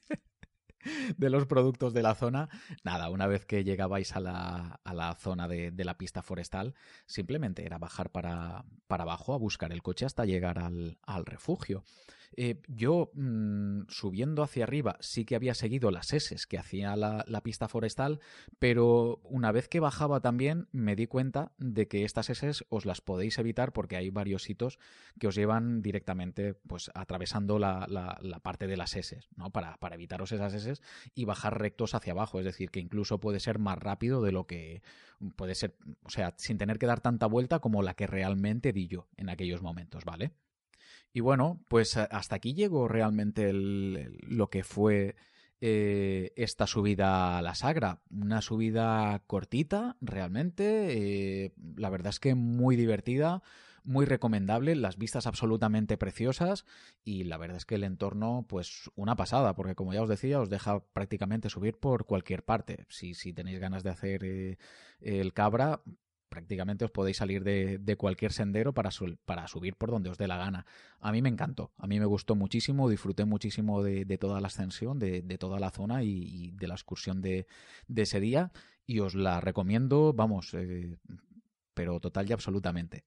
[1.17, 2.49] de los productos de la zona.
[2.83, 6.75] Nada, una vez que llegabais a la, a la zona de, de, la pista forestal,
[7.05, 11.83] simplemente era bajar para, para abajo a buscar el coche hasta llegar al, al refugio.
[12.37, 17.41] Eh, yo, mm, subiendo hacia arriba, sí que había seguido las S que hacía la,
[17.43, 18.19] pista forestal,
[18.59, 23.01] pero una vez que bajaba también me di cuenta de que estas S os las
[23.01, 24.79] podéis evitar porque hay varios hitos
[25.19, 27.87] que os llevan directamente pues atravesando la,
[28.43, 29.49] parte de las S, ¿no?
[29.49, 30.81] Para, para evitaros esas S
[31.15, 32.39] y bajar rectos hacia abajo.
[32.39, 34.81] Es decir, que incluso puede ser más rápido de lo que
[35.35, 38.87] puede ser, o sea, sin tener que dar tanta vuelta como la que realmente di
[38.87, 40.31] yo en aquellos momentos, ¿vale?
[41.13, 45.15] Y bueno, pues hasta aquí llegó realmente lo que fue
[45.63, 48.01] eh, esta subida a la Sagra.
[48.09, 51.45] Una subida cortita, realmente.
[51.45, 53.43] Eh, la verdad es que muy divertida,
[53.83, 54.73] muy recomendable.
[54.75, 56.65] Las vistas absolutamente preciosas.
[57.03, 60.39] Y la verdad es que el entorno, pues una pasada, porque como ya os decía,
[60.39, 62.85] os deja prácticamente subir por cualquier parte.
[62.89, 64.57] Si, si tenéis ganas de hacer eh,
[65.01, 65.81] el cabra,
[66.31, 68.89] prácticamente os podéis salir de, cualquier sendero para,
[69.25, 70.65] para, subir por donde os dé la gana.
[71.01, 74.97] A mí me encantó, a mí me gustó muchísimo, disfruté muchísimo de, toda la ascensión,
[74.97, 77.47] de, toda la zona y, de la excursión de,
[77.93, 78.51] ese día
[78.87, 80.97] y os la recomiendo, vamos, eh,
[81.73, 83.03] pero total y absolutamente.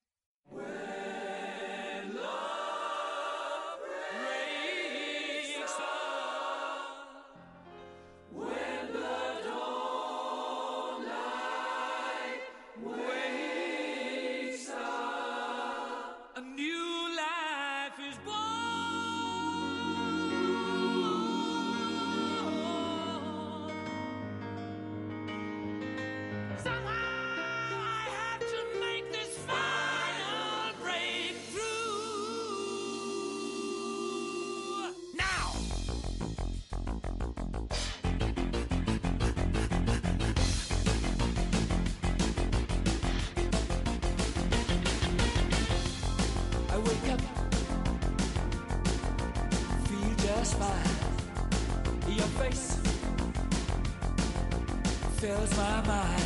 [55.46, 56.23] blows my mind.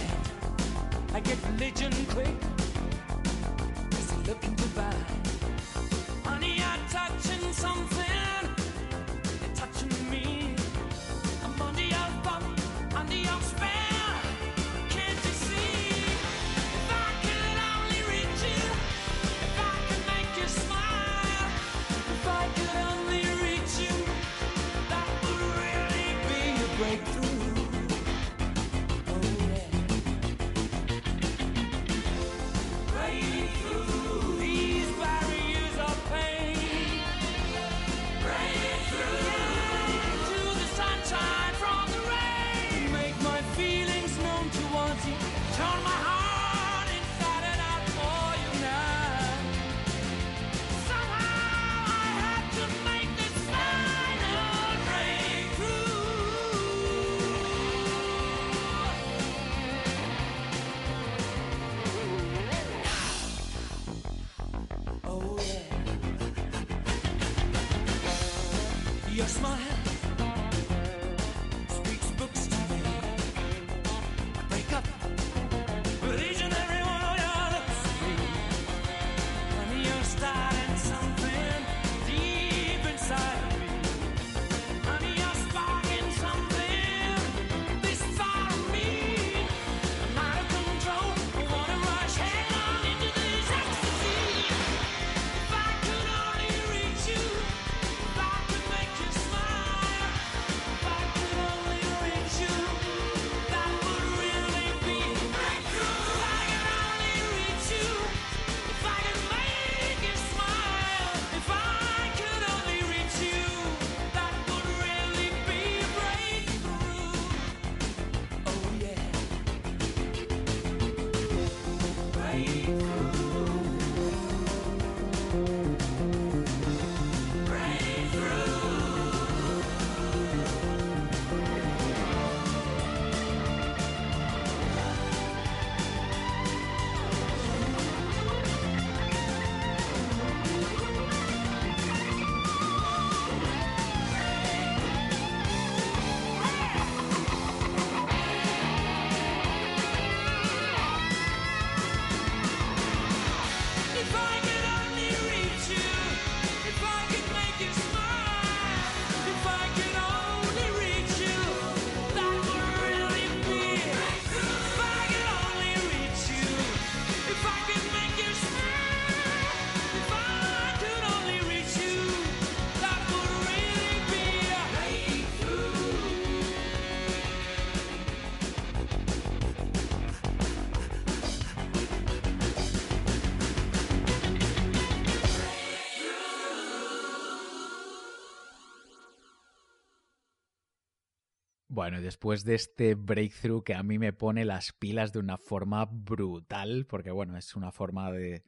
[191.89, 195.87] Bueno, después de este breakthrough que a mí me pone las pilas de una forma
[195.87, 198.45] brutal, porque bueno, es una forma de,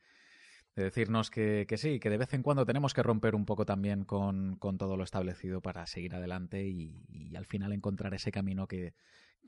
[0.76, 4.58] decirnos que, sí, que de vez en cuando tenemos que romper un poco también con,
[4.58, 8.92] todo lo establecido para seguir adelante y, al final encontrar ese camino que,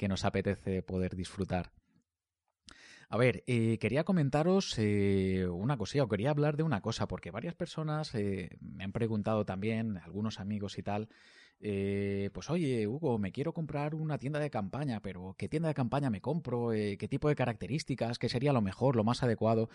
[0.09, 1.71] nos apetece poder disfrutar.
[3.11, 7.31] A ver, eh, quería comentaros eh, una cosilla, o quería hablar de una cosa, porque
[7.31, 11.11] varias personas eh, me han preguntado también, algunos amigos y tal,
[11.65, 15.75] eh, pues oye, Hugo, me quiero comprar una tienda de campaña, pero ¿qué tienda de
[15.75, 16.73] campaña me compro?
[16.73, 18.19] Eh, ¿Qué tipo de características?
[18.19, 19.71] ¿Qué sería lo mejor, lo más adecuado?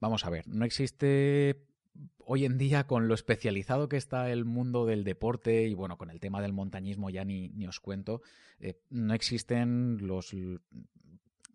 [0.00, 1.64] Vamos a ver, no existe
[2.18, 6.10] hoy en día con lo especializado que está el mundo del deporte y bueno, con
[6.10, 8.20] el tema del montañismo ya ni, ni os cuento,
[8.58, 10.34] eh, no existen los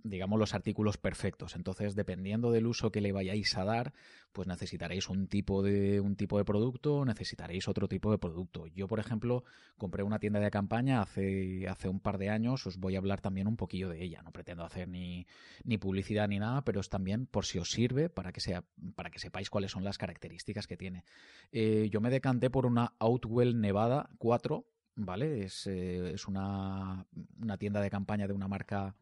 [0.03, 1.55] digamos, los artículos perfectos.
[1.55, 3.93] Entonces, dependiendo del uso que le vayáis a dar,
[4.31, 8.67] pues necesitaréis un tipo de, un tipo de producto, necesitaréis otro tipo de producto.
[8.67, 9.43] Yo, por ejemplo,
[9.77, 13.21] compré una tienda de campaña hace, hace un par de años, os voy a hablar
[13.21, 14.21] también un poquillo de ella.
[14.21, 15.27] No pretendo hacer ni,
[15.63, 18.63] ni publicidad ni nada, pero es también por si os sirve para que, sea,
[18.95, 21.03] para que sepáis cuáles son las características que tiene.
[21.51, 25.43] Eh, yo me decanté por una Outwell Nevada 4, ¿vale?
[25.43, 27.05] Es, eh, es una,
[27.39, 28.95] una tienda de campaña de una marca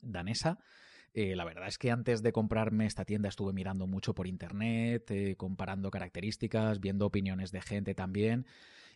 [0.00, 0.58] danesa.
[1.14, 5.10] Eh, la verdad es que antes de comprarme esta tienda estuve mirando mucho por internet,
[5.10, 8.46] eh, comparando características, viendo opiniones de gente también.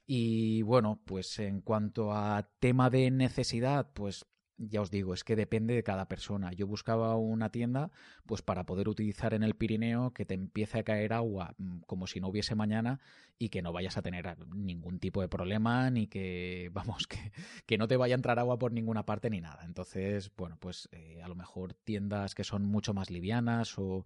[0.06, 4.26] Y bueno, pues en cuanto a tema de necesidad, pues
[4.58, 6.52] ya os digo, es que depende de cada persona.
[6.52, 7.90] Yo buscaba una tienda,
[8.26, 12.06] pues para poder utilizar en el Pirineo que te empiece a caer agua mm, como
[12.06, 13.00] si no hubiese mañana
[13.38, 17.32] y que no vayas a tener ningún tipo de problema, ni que, vamos, que,
[17.66, 19.64] que no te vaya a entrar agua por ninguna parte ni nada.
[19.64, 24.04] Entonces, bueno, pues eh, a lo mejor tiendas que son mucho más livianas o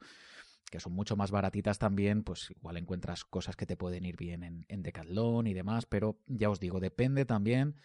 [0.70, 4.42] que son mucho más baratitas también, pues igual encuentras cosas que te pueden ir bien
[4.42, 7.76] en, en Decathlon y demás, pero ya os digo, depende también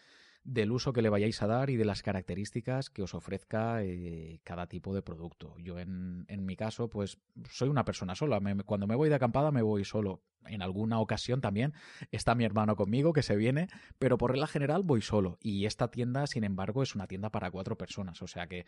[0.43, 4.39] del uso que le vayáis a dar y de las características que os ofrezca eh,
[4.43, 5.55] cada tipo de producto.
[5.59, 7.19] Yo en, en, mi caso, pues
[7.49, 8.41] soy una persona sola.
[8.65, 10.23] cuando me voy de acampada me voy solo.
[10.45, 11.73] En alguna ocasión también
[12.11, 13.67] está mi hermano conmigo que se viene,
[13.99, 15.37] pero por regla general voy solo.
[15.41, 18.21] Y esta tienda, sin embargo, es una tienda para cuatro personas.
[18.23, 18.65] O sea que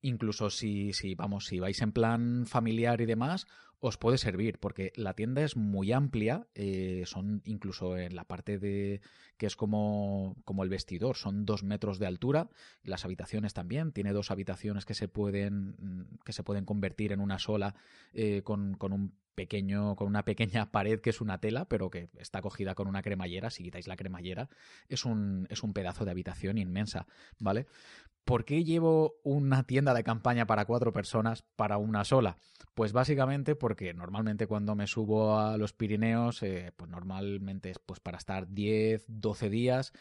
[0.00, 3.46] incluso si, si, vamos, si vais en plan familiar y demás,
[3.86, 8.58] os puede servir, porque la tienda es muy amplia, eh, son incluso en la parte
[8.58, 9.02] de
[9.36, 12.48] que es como, como el vestidor, son dos metros de altura,
[12.82, 17.38] las habitaciones también, tiene dos habitaciones que se pueden, que se pueden convertir en una
[17.38, 17.74] sola
[18.14, 22.08] eh, con, con un pequeño, con una pequeña pared que es una tela, pero que
[22.16, 23.50] está cogida con una cremallera.
[23.50, 24.48] Si quitáis la cremallera,
[24.88, 27.06] es un, es un pedazo de habitación inmensa,
[27.38, 27.66] ¿vale?
[28.24, 32.38] ¿Por qué llevo una tienda de campaña para cuatro personas para una sola?
[32.74, 38.00] Pues básicamente porque normalmente cuando me subo a los Pirineos, eh, pues normalmente es pues
[38.00, 39.92] para estar 10, 12 días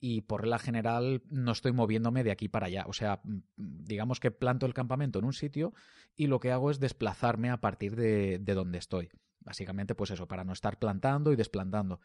[0.00, 2.84] y por la general no estoy moviéndome de aquí para allá.
[2.88, 3.20] O sea,
[3.56, 5.72] digamos que planto el campamento en un sitio
[6.16, 9.10] y lo que hago es desplazarme a partir de, de donde estoy.
[9.40, 12.00] Básicamente, pues eso, para no estar plantando y desplantando.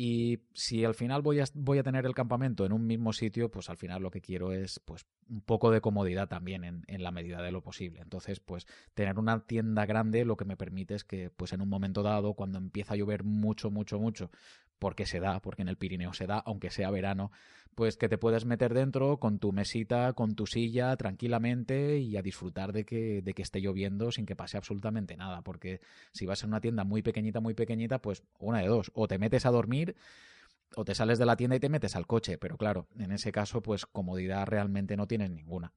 [0.00, 3.50] Y si al final voy a, voy a tener el campamento en un mismo sitio,
[3.50, 7.02] pues al final lo que quiero es pues un poco de comodidad también en, en,
[7.02, 8.00] la medida de lo posible.
[8.00, 11.68] Entonces, pues tener una tienda grande lo que me permite es que pues en un
[11.68, 14.30] momento dado, cuando empieza a llover mucho, mucho, mucho,
[14.78, 17.32] porque se da, porque en el Pirineo se da, aunque sea verano,
[17.78, 22.22] pues que te puedes meter dentro con tu mesita, con tu silla, tranquilamente y a
[22.22, 26.42] disfrutar de que, de que esté lloviendo sin que pase absolutamente nada, porque si vas
[26.42, 29.52] a una tienda muy pequeñita, muy pequeñita, pues una de dos, o te metes a
[29.52, 29.94] dormir
[30.74, 33.30] o te sales de la tienda y te metes al coche, pero claro, en ese
[33.30, 35.72] caso, pues comodidad realmente no tienes ninguna.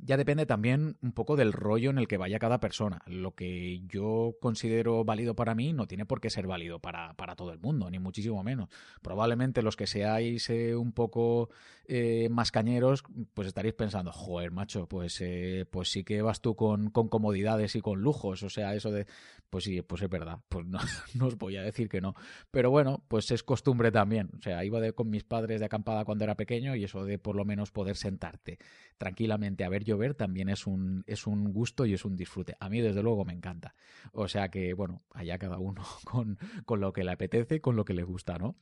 [0.00, 3.02] Ya depende también un poco del rollo en el que vaya cada persona.
[3.06, 7.36] Lo que yo considero válido para mí no tiene por qué ser válido para, para
[7.36, 8.68] todo el mundo, ni muchísimo menos.
[9.02, 11.50] Probablemente los que seáis eh, un poco
[11.86, 13.02] eh, más cañeros,
[13.34, 17.74] pues estaréis pensando, joder, macho, pues, eh, pues sí que vas tú con, con, comodidades
[17.74, 18.42] y con lujos.
[18.42, 19.06] O sea, eso de,
[19.50, 20.78] pues sí, pues es verdad, pues no,
[21.14, 22.14] no, os voy a decir que no.
[22.50, 24.30] Pero bueno, pues es costumbre también.
[24.38, 27.36] O sea, iba con mis padres de acampada cuando era pequeño y eso de por
[27.36, 28.58] lo menos poder sentarte
[28.98, 32.56] tranquilamente a ver llover también es un, es un gusto y es un disfrute.
[32.60, 33.74] A mí, desde luego, me encanta.
[34.12, 37.84] O sea que, bueno, allá cada uno con, con lo que le apetece, con lo
[37.84, 38.56] que le gusta, ¿no?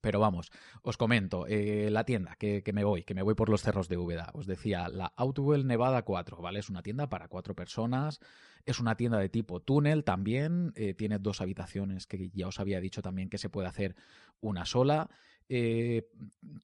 [0.00, 3.48] Pero vamos, os comento, eh, la tienda que, que, me voy, que me voy por
[3.48, 4.30] los cerros de Úbeda.
[4.34, 6.60] Os decía, la Outwell Nevada 4, ¿vale?
[6.60, 8.20] Es una tienda para cuatro personas,
[8.64, 12.80] es una tienda de tipo túnel también, eh, tiene dos habitaciones que ya os había
[12.80, 13.96] dicho también que se puede hacer
[14.40, 15.08] una sola.
[15.48, 16.08] Eh,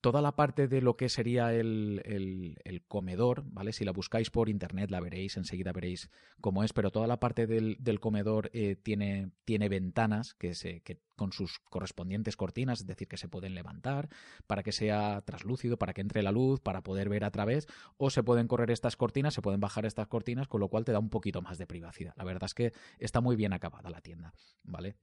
[0.00, 2.52] toda la parte de lo que sería el,
[2.88, 3.72] comedor, ¿vale?
[3.72, 6.10] Si la buscáis por internet la veréis, enseguida veréis
[6.40, 11.00] cómo es, pero toda la parte del, comedor eh, tiene, tiene ventanas que, se, que
[11.14, 14.08] con sus correspondientes cortinas, es decir, que se pueden levantar
[14.48, 17.68] para que sea traslúcido, para que entre la luz, para poder ver a través,
[17.98, 20.90] o se pueden correr estas cortinas, se pueden bajar estas cortinas, con lo cual te
[20.90, 22.14] da un poquito más de privacidad.
[22.16, 24.96] La verdad es que está muy bien acabada la tienda, ¿vale?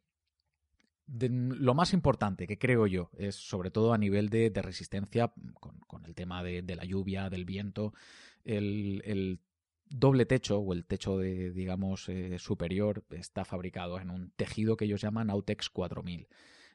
[1.12, 6.16] Lo más importante que creo yo es sobre todo a nivel de, resistencia con, el
[6.16, 7.94] tema de, la lluvia, del viento,
[8.44, 9.40] el,
[9.90, 14.86] doble techo o el techo de digamos eh, superior está fabricado en un tejido que
[14.86, 16.28] ellos llaman Autex 4000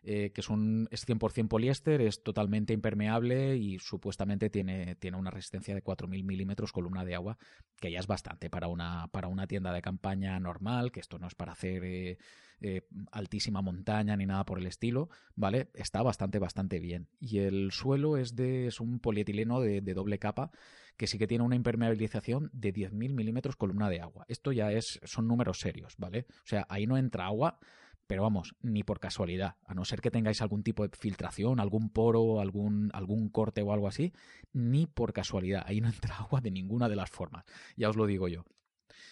[0.07, 5.30] eh, que es, un, es 100% poliéster, es totalmente impermeable y supuestamente tiene, tiene una
[5.30, 7.38] resistencia de 4.000 milímetros columna de agua,
[7.80, 11.26] que ya es bastante para una, para una tienda de campaña normal, que esto no
[11.26, 12.18] es para hacer eh,
[12.61, 12.82] eh,
[13.12, 15.68] altísima montaña ni nada por el estilo, ¿vale?
[15.74, 17.09] Está bastante, bastante bien.
[17.20, 20.50] Y el suelo es, de, es un polietileno de, doble capa
[20.96, 24.24] que sí que tiene una impermeabilización de 10.000 milímetros columna de agua.
[24.28, 26.26] Esto ya es, son números serios, ¿vale?
[26.30, 27.59] O sea, ahí no entra agua
[28.07, 31.90] pero vamos, ni por casualidad, a no ser que tengáis algún tipo de filtración, algún
[31.90, 34.12] poro, algún, algún corte o algo así,
[34.52, 37.44] ni por casualidad, ahí no entra agua de ninguna de las formas,
[37.76, 38.44] ya os lo digo yo.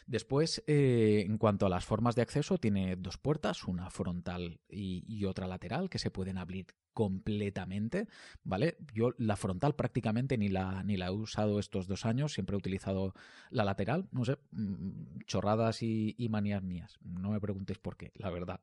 [0.06, 5.24] Después, eh, en cuanto a las formas de acceso, tiene dos puertas, una frontal y,
[5.24, 8.08] otra lateral, que se pueden abrir completamente,
[8.44, 8.76] ¿vale?
[8.94, 12.58] Yo la frontal prácticamente ni la, ni la he usado estos dos años, siempre he
[12.58, 13.14] utilizado
[13.50, 18.12] la lateral, no sé, mm, chorradas y, y manías mías, no me preguntéis por qué,
[18.14, 18.60] la verdad.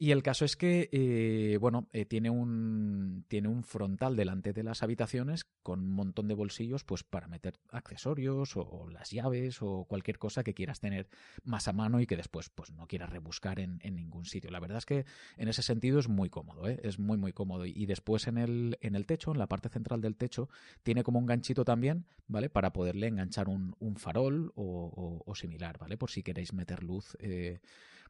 [0.00, 4.62] Y el caso es que, eh, bueno, eh, tiene, un, tiene un frontal delante de
[4.62, 9.86] las habitaciones con un montón de bolsillos, pues para meter accesorios o, las llaves o
[9.88, 11.08] cualquier cosa que quieras tener
[11.42, 14.52] más a mano y que después, pues no quieras rebuscar en, ningún sitio.
[14.52, 15.04] La verdad es que
[15.36, 16.78] en ese sentido es muy cómodo, ¿eh?
[16.84, 17.66] es muy, muy cómodo.
[17.66, 20.48] Y, después en el, en el techo, en la parte central del techo,
[20.84, 22.50] tiene como un ganchito también, ¿vale?
[22.50, 25.96] Para poderle enganchar un, farol o, similar, ¿vale?
[25.96, 27.16] Por si queréis meter luz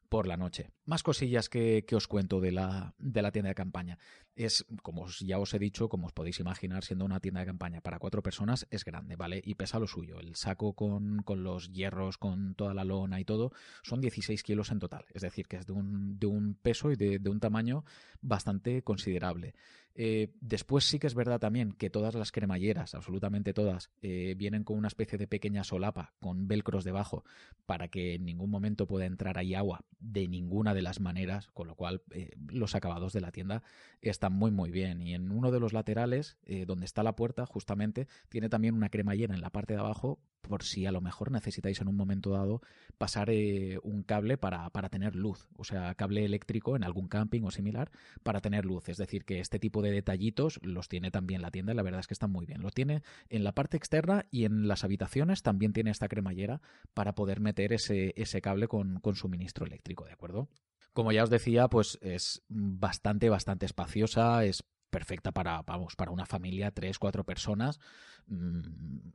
[0.09, 0.71] por la noche.
[0.85, 3.99] Más cosillas que, os cuento de la, de la, tienda de campaña.
[4.35, 7.81] Es, como ya os he dicho, como os podéis imaginar, siendo una tienda de campaña
[7.81, 9.41] para cuatro personas, es grande, ¿vale?
[9.43, 10.19] Y pesa lo suyo.
[10.19, 13.51] El saco con, con los hierros, con toda la lona y todo,
[13.83, 15.05] son 16 kilos en total.
[15.13, 17.85] Es decir, que es de un, de un peso y de, de un tamaño
[18.21, 19.53] bastante considerable.
[20.01, 24.63] Eh, después sí que es verdad también que todas las cremalleras, absolutamente todas, eh, vienen
[24.63, 27.25] con una especie de pequeña solapa con velcros debajo
[27.65, 31.67] para que en ningún momento pueda entrar ahí agua de ninguna de las maneras, con
[31.67, 33.61] lo cual eh, los acabados de la tienda
[34.01, 35.01] están muy muy bien.
[35.01, 39.35] Y en uno de los laterales, donde está la puerta, justamente, tiene también una cremallera
[39.35, 42.61] en la parte de abajo por si a lo mejor necesitáis en un momento dado
[42.97, 47.43] pasar eh, un cable para, para, tener luz, o sea, cable eléctrico en algún camping
[47.43, 47.91] o similar
[48.23, 48.89] para tener luz.
[48.89, 52.01] Es decir, que este tipo de detallitos los tiene también la tienda y la verdad
[52.01, 52.61] es que están muy bien.
[52.61, 56.61] Lo tiene en la parte externa y en las habitaciones también tiene esta cremallera
[56.93, 60.49] para poder meter ese, ese cable con, con suministro eléctrico, ¿de acuerdo?
[60.93, 66.25] Como ya os decía, pues es bastante, bastante espaciosa, es perfecta para, vamos, para una
[66.25, 67.79] familia, tres, cuatro personas.
[68.27, 68.61] Mm,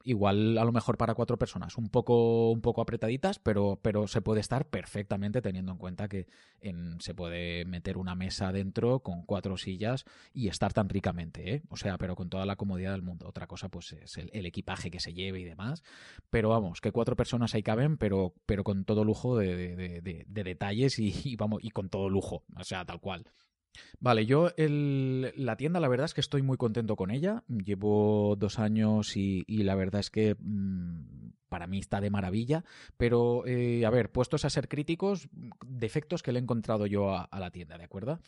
[0.04, 4.22] igual a lo mejor para cuatro personas, un poco, un poco apretaditas, pero, pero se
[4.22, 6.26] puede estar perfectamente teniendo en cuenta que
[6.60, 11.62] en, se puede meter una mesa dentro con cuatro sillas y estar tan ricamente, ¿eh?
[11.68, 13.28] O sea, pero con toda la comodidad del mundo.
[13.28, 15.82] Otra cosa, pues, es el, equipaje que se lleve y demás.
[16.30, 21.36] Pero vamos, que cuatro personas ahí caben, pero, pero con todo lujo de, detalles y,
[21.36, 22.44] vamos, y con todo lujo.
[22.56, 23.24] O sea, tal cual.
[24.00, 27.42] Vale, yo el, la tienda la verdad es que estoy muy contento con ella.
[27.48, 32.64] Llevo dos años y, la verdad es que mm, para mí está de maravilla.
[32.96, 35.28] Pero, eh, a ver, puestos a ser críticos,
[35.66, 38.20] defectos que le he encontrado yo a, la tienda, ¿de acuerdo?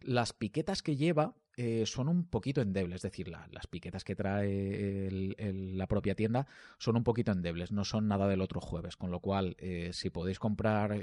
[0.00, 5.10] Las piquetas que lleva eh, son un poquito endebles, es decir, las piquetas que trae
[5.10, 6.46] la propia tienda
[6.78, 10.08] son un poquito endebles, no son nada del otro jueves, con lo cual, eh, si
[10.08, 10.98] podéis comprar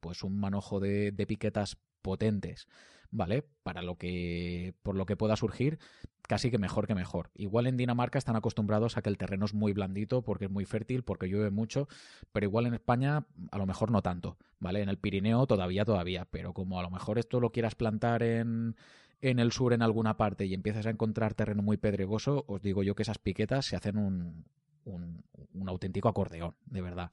[0.00, 2.68] pues un manojo de, de piquetas potentes
[3.12, 3.44] ¿vale?
[3.62, 5.78] Para lo que, por lo que pueda surgir,
[6.22, 7.30] casi que mejor que mejor.
[7.34, 10.64] Igual en Dinamarca están acostumbrados a que el terreno es muy blandito porque es muy
[10.64, 11.88] fértil, porque llueve mucho,
[12.32, 14.82] pero igual en España a lo mejor no tanto, ¿vale?
[14.82, 18.76] En el Pirineo todavía, todavía, pero como a lo mejor esto lo quieras plantar en,
[19.20, 22.82] en el sur en alguna parte y empiezas a encontrar terreno muy pedregoso, os digo
[22.82, 24.46] yo que esas piquetas se hacen un,
[24.84, 27.10] un, un auténtico acordeón, de verdad.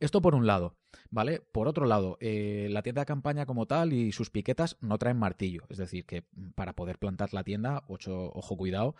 [0.00, 0.76] Esto por un lado,
[1.10, 1.40] ¿vale?
[1.40, 5.18] Por otro lado, eh, la tienda de campaña como tal y sus piquetas no traen
[5.18, 6.24] martillo, es decir, que
[6.54, 8.94] para poder plantar la tienda, ocho, ojo cuidado,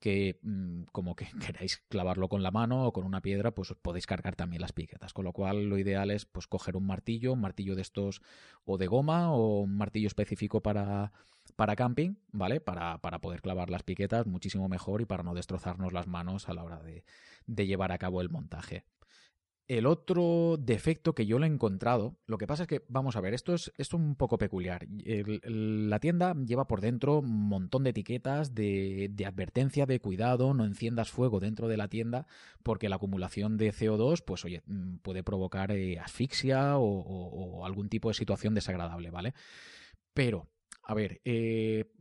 [0.00, 3.76] que mm, como que queráis clavarlo con la mano o con una piedra, pues os
[3.76, 5.12] podéis cargar también las piquetas.
[5.12, 8.22] Con lo cual lo ideal es pues coger un martillo, un martillo de estos
[8.64, 11.12] o de goma o un martillo específico para,
[11.56, 12.60] para camping, ¿vale?
[12.60, 16.54] Para, para poder clavar las piquetas muchísimo mejor y para no destrozarnos las manos a
[16.54, 17.04] la hora de,
[17.46, 18.84] de llevar a cabo el montaje.
[19.68, 23.20] El otro defecto que yo le he encontrado, lo que pasa es que, vamos a
[23.20, 24.86] ver, esto es, esto es un poco peculiar.
[24.88, 31.10] la tienda lleva por dentro un montón de etiquetas de, advertencia, de cuidado, no enciendas
[31.10, 32.26] fuego dentro de la tienda,
[32.62, 38.08] porque la acumulación de CO2, pues oye, mm, puede provocar eh, asfixia o, algún tipo
[38.08, 39.34] de situación desagradable, ¿vale?
[40.14, 40.48] Pero,
[40.82, 41.92] a ver, eh,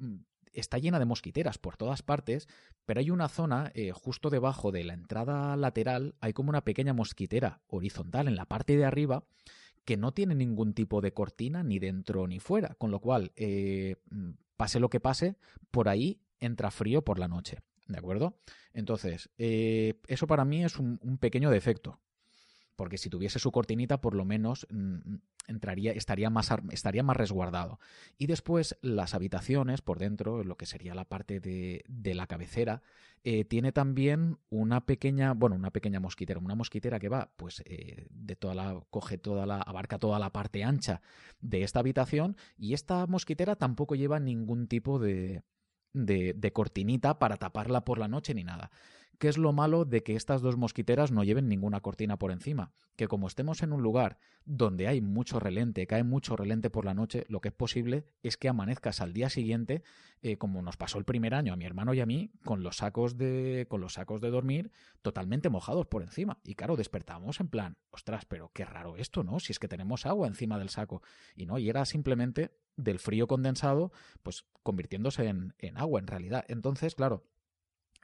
[0.60, 2.48] está llena de mosquiteras por todas partes,
[2.86, 6.94] pero hay una zona eh, justo debajo de la entrada lateral, hay como una pequeña
[6.94, 9.24] mosquitera horizontal en la parte de arriba
[9.86, 13.96] que no tiene ningún tipo de cortina ni dentro ni fuera, con lo cual, eh,
[14.58, 15.38] pase lo que pase,
[15.72, 17.60] por ahí entra frío por la noche.
[17.88, 18.38] ¿De acuerdo?
[18.74, 22.00] Entonces, eh, eso para mí es un, pequeño defecto
[22.78, 25.16] porque si tuviese su cortinita, por lo menos mm,
[25.48, 27.80] entraría, estaría más, estaría más resguardado.
[28.18, 32.82] Y después las habitaciones por dentro, lo que sería la parte de, de la cabecera,
[33.24, 38.08] eh, tiene también una pequeña, bueno, una pequeña mosquitera, una mosquitera que va, pues, eh,
[38.10, 41.02] de toda la, coge toda la, abarca toda la parte ancha
[41.42, 45.44] de esta habitación y esta mosquitera tampoco lleva ningún tipo de,
[45.94, 48.72] de, de, cortinita para taparla por la noche ni nada.
[49.20, 52.72] ¿Qué es lo malo de que estas dos mosquiteras no lleven ninguna cortina por encima?
[52.96, 56.94] Que como estemos en un lugar donde hay mucho relente, cae mucho relente por la
[56.94, 59.82] noche, lo que es posible es que amanezcas al día siguiente,
[60.22, 62.78] eh, como nos pasó el primer año a mi hermano y a mí, con los
[62.78, 66.40] sacos de, con los sacos de dormir totalmente mojados por encima.
[66.44, 69.40] Y claro, despertamos en plan, ostras, pero qué raro esto, ¿no?
[69.40, 71.02] Si es que tenemos agua encima del saco.
[71.36, 73.92] Y no, y era simplemente del frío condensado,
[74.22, 76.46] pues convirtiéndose en, en agua en realidad.
[76.48, 77.24] Entonces, claro,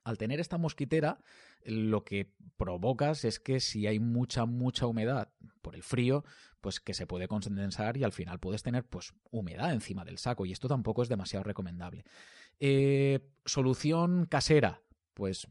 [0.04, 1.20] al tener esta mosquitera,
[1.66, 5.30] lo que provocas es que si hay mucha, mucha humedad
[5.62, 6.24] por el frío,
[6.62, 10.46] pues que se puede condensar y al final puedes tener pues humedad encima del saco
[10.46, 12.04] y esto tampoco es demasiado recomendable.
[12.60, 14.82] Eh, solución casera,
[15.14, 15.48] pues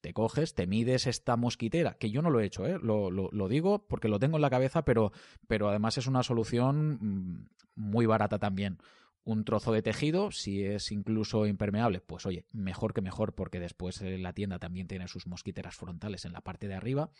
[0.00, 2.78] te coges, te mides esta mosquitera, que yo no lo he hecho, ¿eh?
[2.80, 5.12] lo, lo, digo porque lo tengo en la cabeza, pero,
[5.48, 8.78] pero además es una solución mm, muy barata también
[9.26, 14.00] un trozo de tejido, si es incluso impermeable, pues oye, mejor que mejor porque después
[14.00, 17.10] eh, la tienda también tiene sus mosquiteras frontales en la parte de arriba,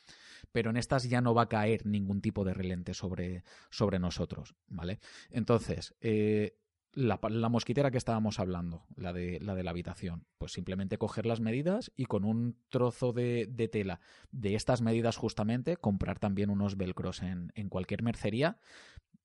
[0.53, 4.55] pero en estas ya no va a caer ningún tipo de relente sobre, sobre nosotros,
[4.69, 5.01] ¿vale?
[5.31, 6.57] Entonces, eh,
[6.93, 11.41] la, mosquitera que estábamos hablando, la de, la de la habitación, pues simplemente coger las
[11.41, 13.99] medidas y con un trozo de, tela
[14.31, 18.59] de estas medidas justamente, comprar también unos velcros en, en cualquier mercería,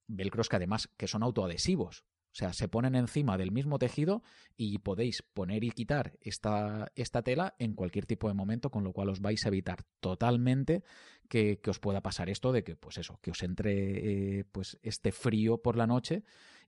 [0.08, 4.24] velcros que además que son autoadhesivos, o sea, se ponen encima del mismo tejido
[4.56, 8.94] y podéis poner y quitar esta, esta tela en cualquier tipo de momento, con lo
[8.94, 10.84] cual os vais a evitar totalmente
[11.28, 15.12] que, os pueda pasar esto de que, pues eso, que os entre eh, pues este
[15.12, 16.24] frío por la noche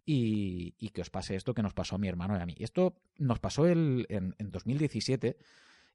[0.05, 2.55] y, que os pase esto que nos pasó a mi hermano y a mí.
[2.59, 5.37] Esto nos pasó el, en, en 2017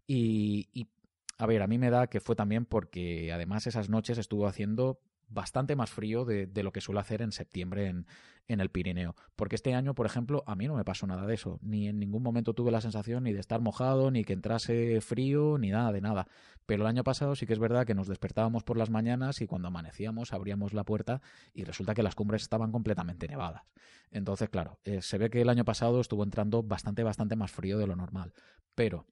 [0.06, 0.88] y, y
[1.36, 4.98] a ver, a mí me da que fue también porque además esas noches estuvo haciendo
[5.28, 8.06] bastante más frío de, lo que suele hacer en septiembre en,
[8.48, 9.14] en, el Pirineo.
[9.36, 11.58] Porque este año, por ejemplo, a mí no me pasó nada de eso.
[11.62, 15.58] Ni en ningún momento tuve la sensación ni de estar mojado, ni que entrase frío,
[15.58, 16.28] ni nada de nada.
[16.66, 19.46] Pero el año pasado sí que es verdad que nos despertábamos por las mañanas y
[19.46, 21.20] cuando amanecíamos abríamos la puerta
[21.54, 23.62] y resulta que las cumbres estaban completamente nevadas.
[24.10, 27.78] Entonces, claro, eh, se ve que el año pasado estuvo entrando bastante, bastante más frío
[27.78, 28.32] de lo normal.
[28.74, 29.06] Pero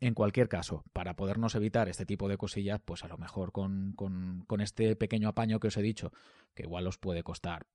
[0.00, 3.92] en cualquier caso, para podernos evitar este tipo de cosillas, pues a lo mejor con,
[3.92, 6.12] con, con este pequeño apaño que os he dicho,
[6.54, 7.66] que igual os puede costar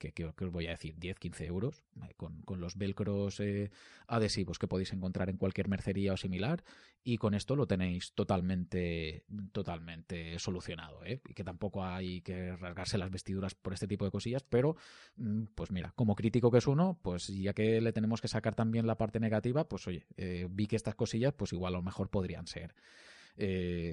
[0.00, 1.84] que, os voy a decir, 10, 15 euros,
[2.16, 3.70] con, los velcros eh,
[4.06, 6.64] adhesivos que podéis encontrar en cualquier mercería o similar,
[7.04, 11.20] y con esto lo tenéis totalmente, totalmente solucionado, ¿eh?
[11.28, 14.76] y que tampoco hay que rasgarse las vestiduras por este tipo de cosillas, pero
[15.16, 18.54] mm, pues mira, como crítico que es uno, pues ya que le tenemos que sacar
[18.54, 21.82] también la parte negativa, pues oye, eh, vi que estas cosillas, pues igual a lo
[21.82, 22.74] mejor podrían ser,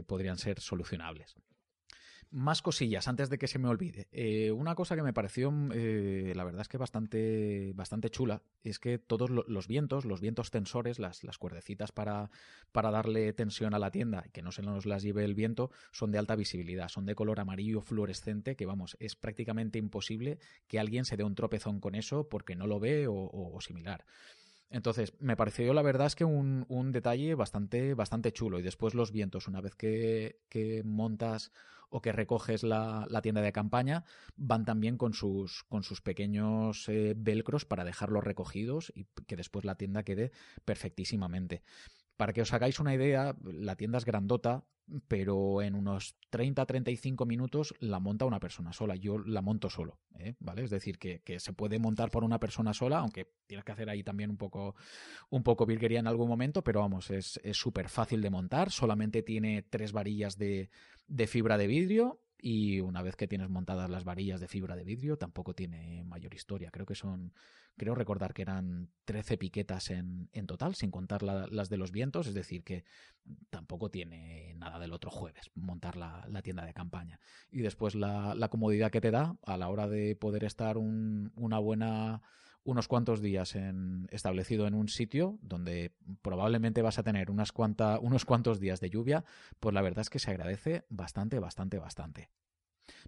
[0.08, 1.36] podrían ser solucionables.
[2.30, 4.08] Más cosillas antes de que se me olvide.
[4.12, 8.80] Eh, una cosa que me pareció, eh, la verdad es que bastante, bastante chula, es
[8.80, 12.30] que todos los vientos, los vientos tensores, las, las cuerdecitas para,
[12.74, 15.72] para darle tensión a la tienda y que no se nos las lleve el viento,
[15.92, 20.80] son de alta visibilidad, son de color amarillo fluorescente, que vamos, es prácticamente imposible que
[20.80, 24.04] alguien se dé un tropezón con eso porque no lo ve o similar.
[24.70, 28.60] Entonces, me pareció la verdad es que un, un, detalle bastante, bastante chulo.
[28.60, 31.52] Y después los vientos, una vez que, que montas
[31.90, 34.04] o que recoges la, la, tienda de campaña,
[34.36, 39.64] van también con sus, con sus pequeños eh, velcros para dejarlos recogidos y que después
[39.64, 40.32] la tienda quede
[40.66, 41.64] perfectísimamente.
[42.18, 44.66] Para que os hagáis una idea, la tienda es grandota,
[45.08, 48.96] pero en unos 30-35 minutos la monta una persona sola.
[48.96, 50.36] Yo la monto solo, ¿eh?
[50.40, 50.64] ¿vale?
[50.64, 54.04] Es decir, que, se puede montar por una persona sola, aunque tienes que hacer ahí
[54.04, 54.76] también un poco,
[55.30, 58.72] un poco virguería en algún momento, pero vamos, es súper fácil de montar.
[58.72, 60.70] Solamente tiene tres varillas de,
[61.08, 64.84] de fibra de vidrio y una vez que tienes montadas las varillas de fibra de
[64.84, 66.70] vidrio tampoco tiene mayor historia.
[66.72, 67.34] Creo que son,
[67.78, 72.28] creo recordar que eran 13 piquetas en, en total, sin contar las de los vientos,
[72.28, 72.86] es decir, que
[73.50, 77.20] tampoco tiene nada del otro jueves montar la, la tienda de campaña.
[77.50, 81.32] Y después la, la, comodidad que te da a la hora de poder estar un,
[81.36, 82.22] una buena
[82.68, 83.56] unos cuantos días
[84.10, 88.90] establecido en un sitio donde probablemente vas a tener unas cuanta, unos cuantos días de
[88.90, 89.24] lluvia,
[89.62, 92.30] pues la verdad es que se agradece bastante, bastante, bastante.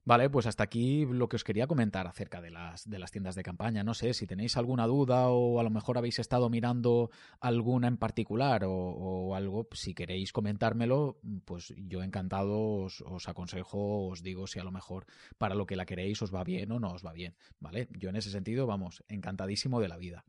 [0.05, 3.35] Vale, pues hasta aquí lo que os quería comentar acerca de las, de las tiendas
[3.35, 3.83] de campaña.
[3.83, 7.97] No sé si tenéis alguna duda o a lo mejor habéis estado mirando alguna en
[7.97, 14.63] particular o, algo, si queréis comentármelo, pues yo encantado os, aconsejo, os digo si a
[14.63, 15.05] lo mejor
[15.37, 17.35] para lo que la queréis os va bien o no os va bien.
[17.59, 20.25] Vale, yo en ese sentido, vamos, encantadísimo de la vida.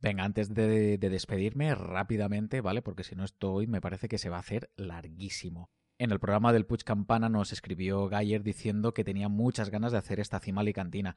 [0.00, 2.80] Venga, antes de, de despedirme rápidamente, ¿vale?
[2.80, 5.70] Porque si no estoy, me parece que se va a hacer larguísimo.
[6.00, 9.98] En el programa del Puig Campana nos escribió Gayer diciendo que tenía muchas ganas de
[9.98, 11.14] hacer esta cima alicantina.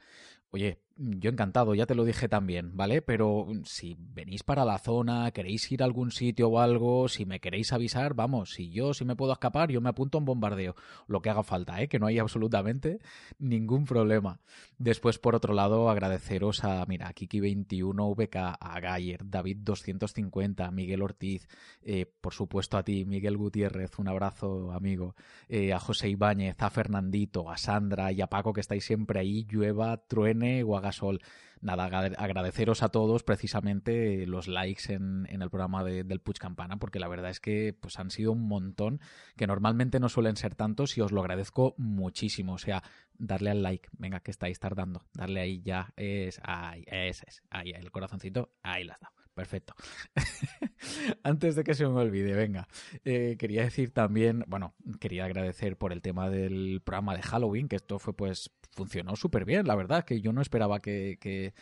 [0.51, 3.01] Oye, yo encantado, ya te lo dije también, ¿vale?
[3.01, 7.39] Pero si venís para la zona, queréis ir a algún sitio o algo, si me
[7.39, 10.75] queréis avisar, vamos, si yo si me puedo escapar, yo me apunto a un bombardeo,
[11.07, 11.87] lo que haga falta, ¿eh?
[11.87, 12.99] Que no hay absolutamente
[13.39, 14.39] ningún problema.
[14.77, 21.47] Después, por otro lado, agradeceros a, mira, a Kiki21VK, a Gayer, David250, Miguel Ortiz,
[21.81, 25.15] eh, por supuesto a ti, Miguel Gutiérrez, un abrazo amigo,
[25.49, 29.47] eh, a José Ibáñez, a Fernandito, a Sandra y a Paco que estáis siempre ahí,
[29.49, 31.21] llueva, truene o haga sol.
[31.61, 37.07] Nada, agradeceros a todos precisamente los likes en, el programa del Puch Campana, porque la
[37.07, 38.99] verdad es que pues, han sido un montón,
[39.37, 42.53] que normalmente no suelen ser tantos y os lo agradezco muchísimo.
[42.53, 47.23] O sea, darle al like, venga, que estáis tardando, darle ahí ya, es, ahí, es,
[47.23, 49.13] es, ahí, el corazoncito, ahí las dado.
[49.33, 49.73] Perfecto.
[51.23, 52.67] Antes de que se me olvide, venga,
[53.03, 57.77] eh, quería decir también, bueno, quería agradecer por el tema del programa de Halloween, que
[57.77, 61.53] esto fue pues, funcionó súper bien, la verdad, que yo no esperaba que, que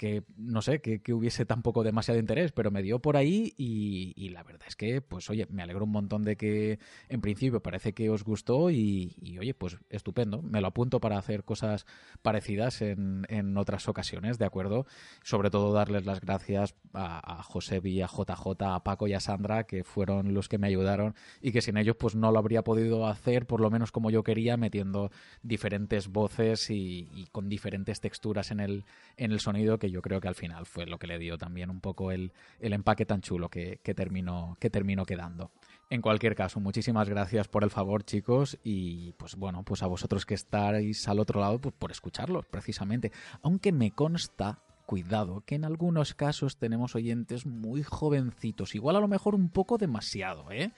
[0.00, 4.42] que no sé, que, hubiese tampoco demasiado interés, pero me dio por ahí y, la
[4.42, 6.78] verdad es que, pues oye, me alegro un montón de que
[7.10, 11.44] en principio parece que os gustó y, oye, pues estupendo, me lo apunto para hacer
[11.44, 11.84] cosas
[12.22, 14.86] parecidas en, en otras ocasiones, ¿de acuerdo?
[15.22, 19.64] Sobre todo darles las gracias a, a José a JJ, a Paco y a Sandra,
[19.64, 23.06] que fueron los que me ayudaron y que sin ellos pues no lo habría podido
[23.06, 25.10] hacer, por lo menos como yo quería, metiendo
[25.42, 28.84] diferentes voces y, y con diferentes texturas en el,
[29.18, 31.70] en el sonido que yo creo que al final fue lo que le dio también
[31.70, 35.50] un poco el, empaque tan chulo que, terminó, que terminó quedando.
[35.90, 40.24] En cualquier caso, muchísimas gracias por el favor, chicos, y pues bueno, pues a vosotros
[40.24, 43.10] que estáis al otro lado, pues por escucharlos, precisamente.
[43.42, 49.06] Aunque me consta cuidado, que en algunos casos tenemos oyentes muy jovencitos, igual a lo
[49.06, 50.72] mejor un poco demasiado, ¿eh?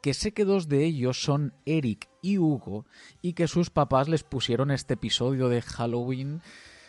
[0.00, 2.86] Que sé que dos de ellos son Eric y Hugo
[3.22, 6.42] y que sus papás les pusieron este episodio de Halloween.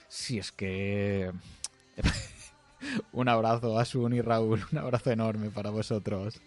[0.08, 1.32] Si es que
[3.12, 6.40] un abrazo, Asun y Raúl, un abrazo enorme para vosotros.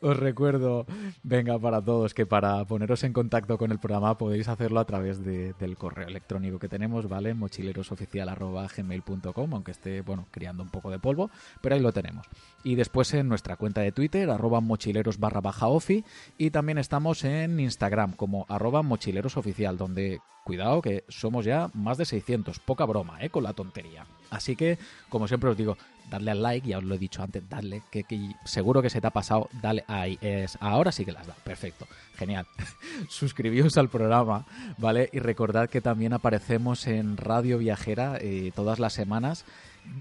[0.00, 0.86] Os recuerdo,
[1.22, 5.22] venga para todos, que para poneros en contacto con el programa podéis hacerlo a través
[5.22, 7.34] del correo electrónico que tenemos, ¿vale?
[7.34, 11.30] mochilerosoficial.gmail.com, aunque esté, bueno, criando un poco de polvo,
[11.60, 12.26] pero ahí lo tenemos.
[12.62, 16.02] Y después en nuestra cuenta de Twitter, arroba mochileros barra baja ofi,
[16.38, 22.06] y también estamos en Instagram como arroba mochilerosoficial, donde cuidado que somos ya más de
[22.06, 23.30] 600, poca broma, ¿eh?
[23.30, 24.06] Con la tontería.
[24.30, 25.76] Así que, como siempre os digo,
[26.10, 28.04] darle al like, ya os lo he dicho antes, darle, que,
[28.44, 31.86] seguro que se te ha pasado, dale ahí, es, ahora sí que las da, perfecto,
[32.16, 32.46] genial.
[33.08, 34.46] Suscribíos al programa,
[34.78, 35.08] ¿vale?
[35.12, 39.44] Y recordad que también aparecemos en Radio Viajera eh, todas las semanas,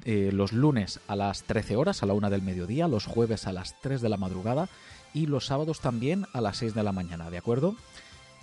[0.06, 3.54] eh, los lunes a las 13 horas, a la una del mediodía, los jueves a
[3.54, 4.70] las 3 de la madrugada
[5.14, 7.76] y los sábados también a las 6 de la mañana, ¿de acuerdo?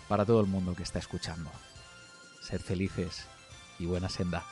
[0.08, 1.50] Para todo el mundo que está escuchando.
[2.42, 3.26] Sed felices
[3.78, 4.44] y buena senda.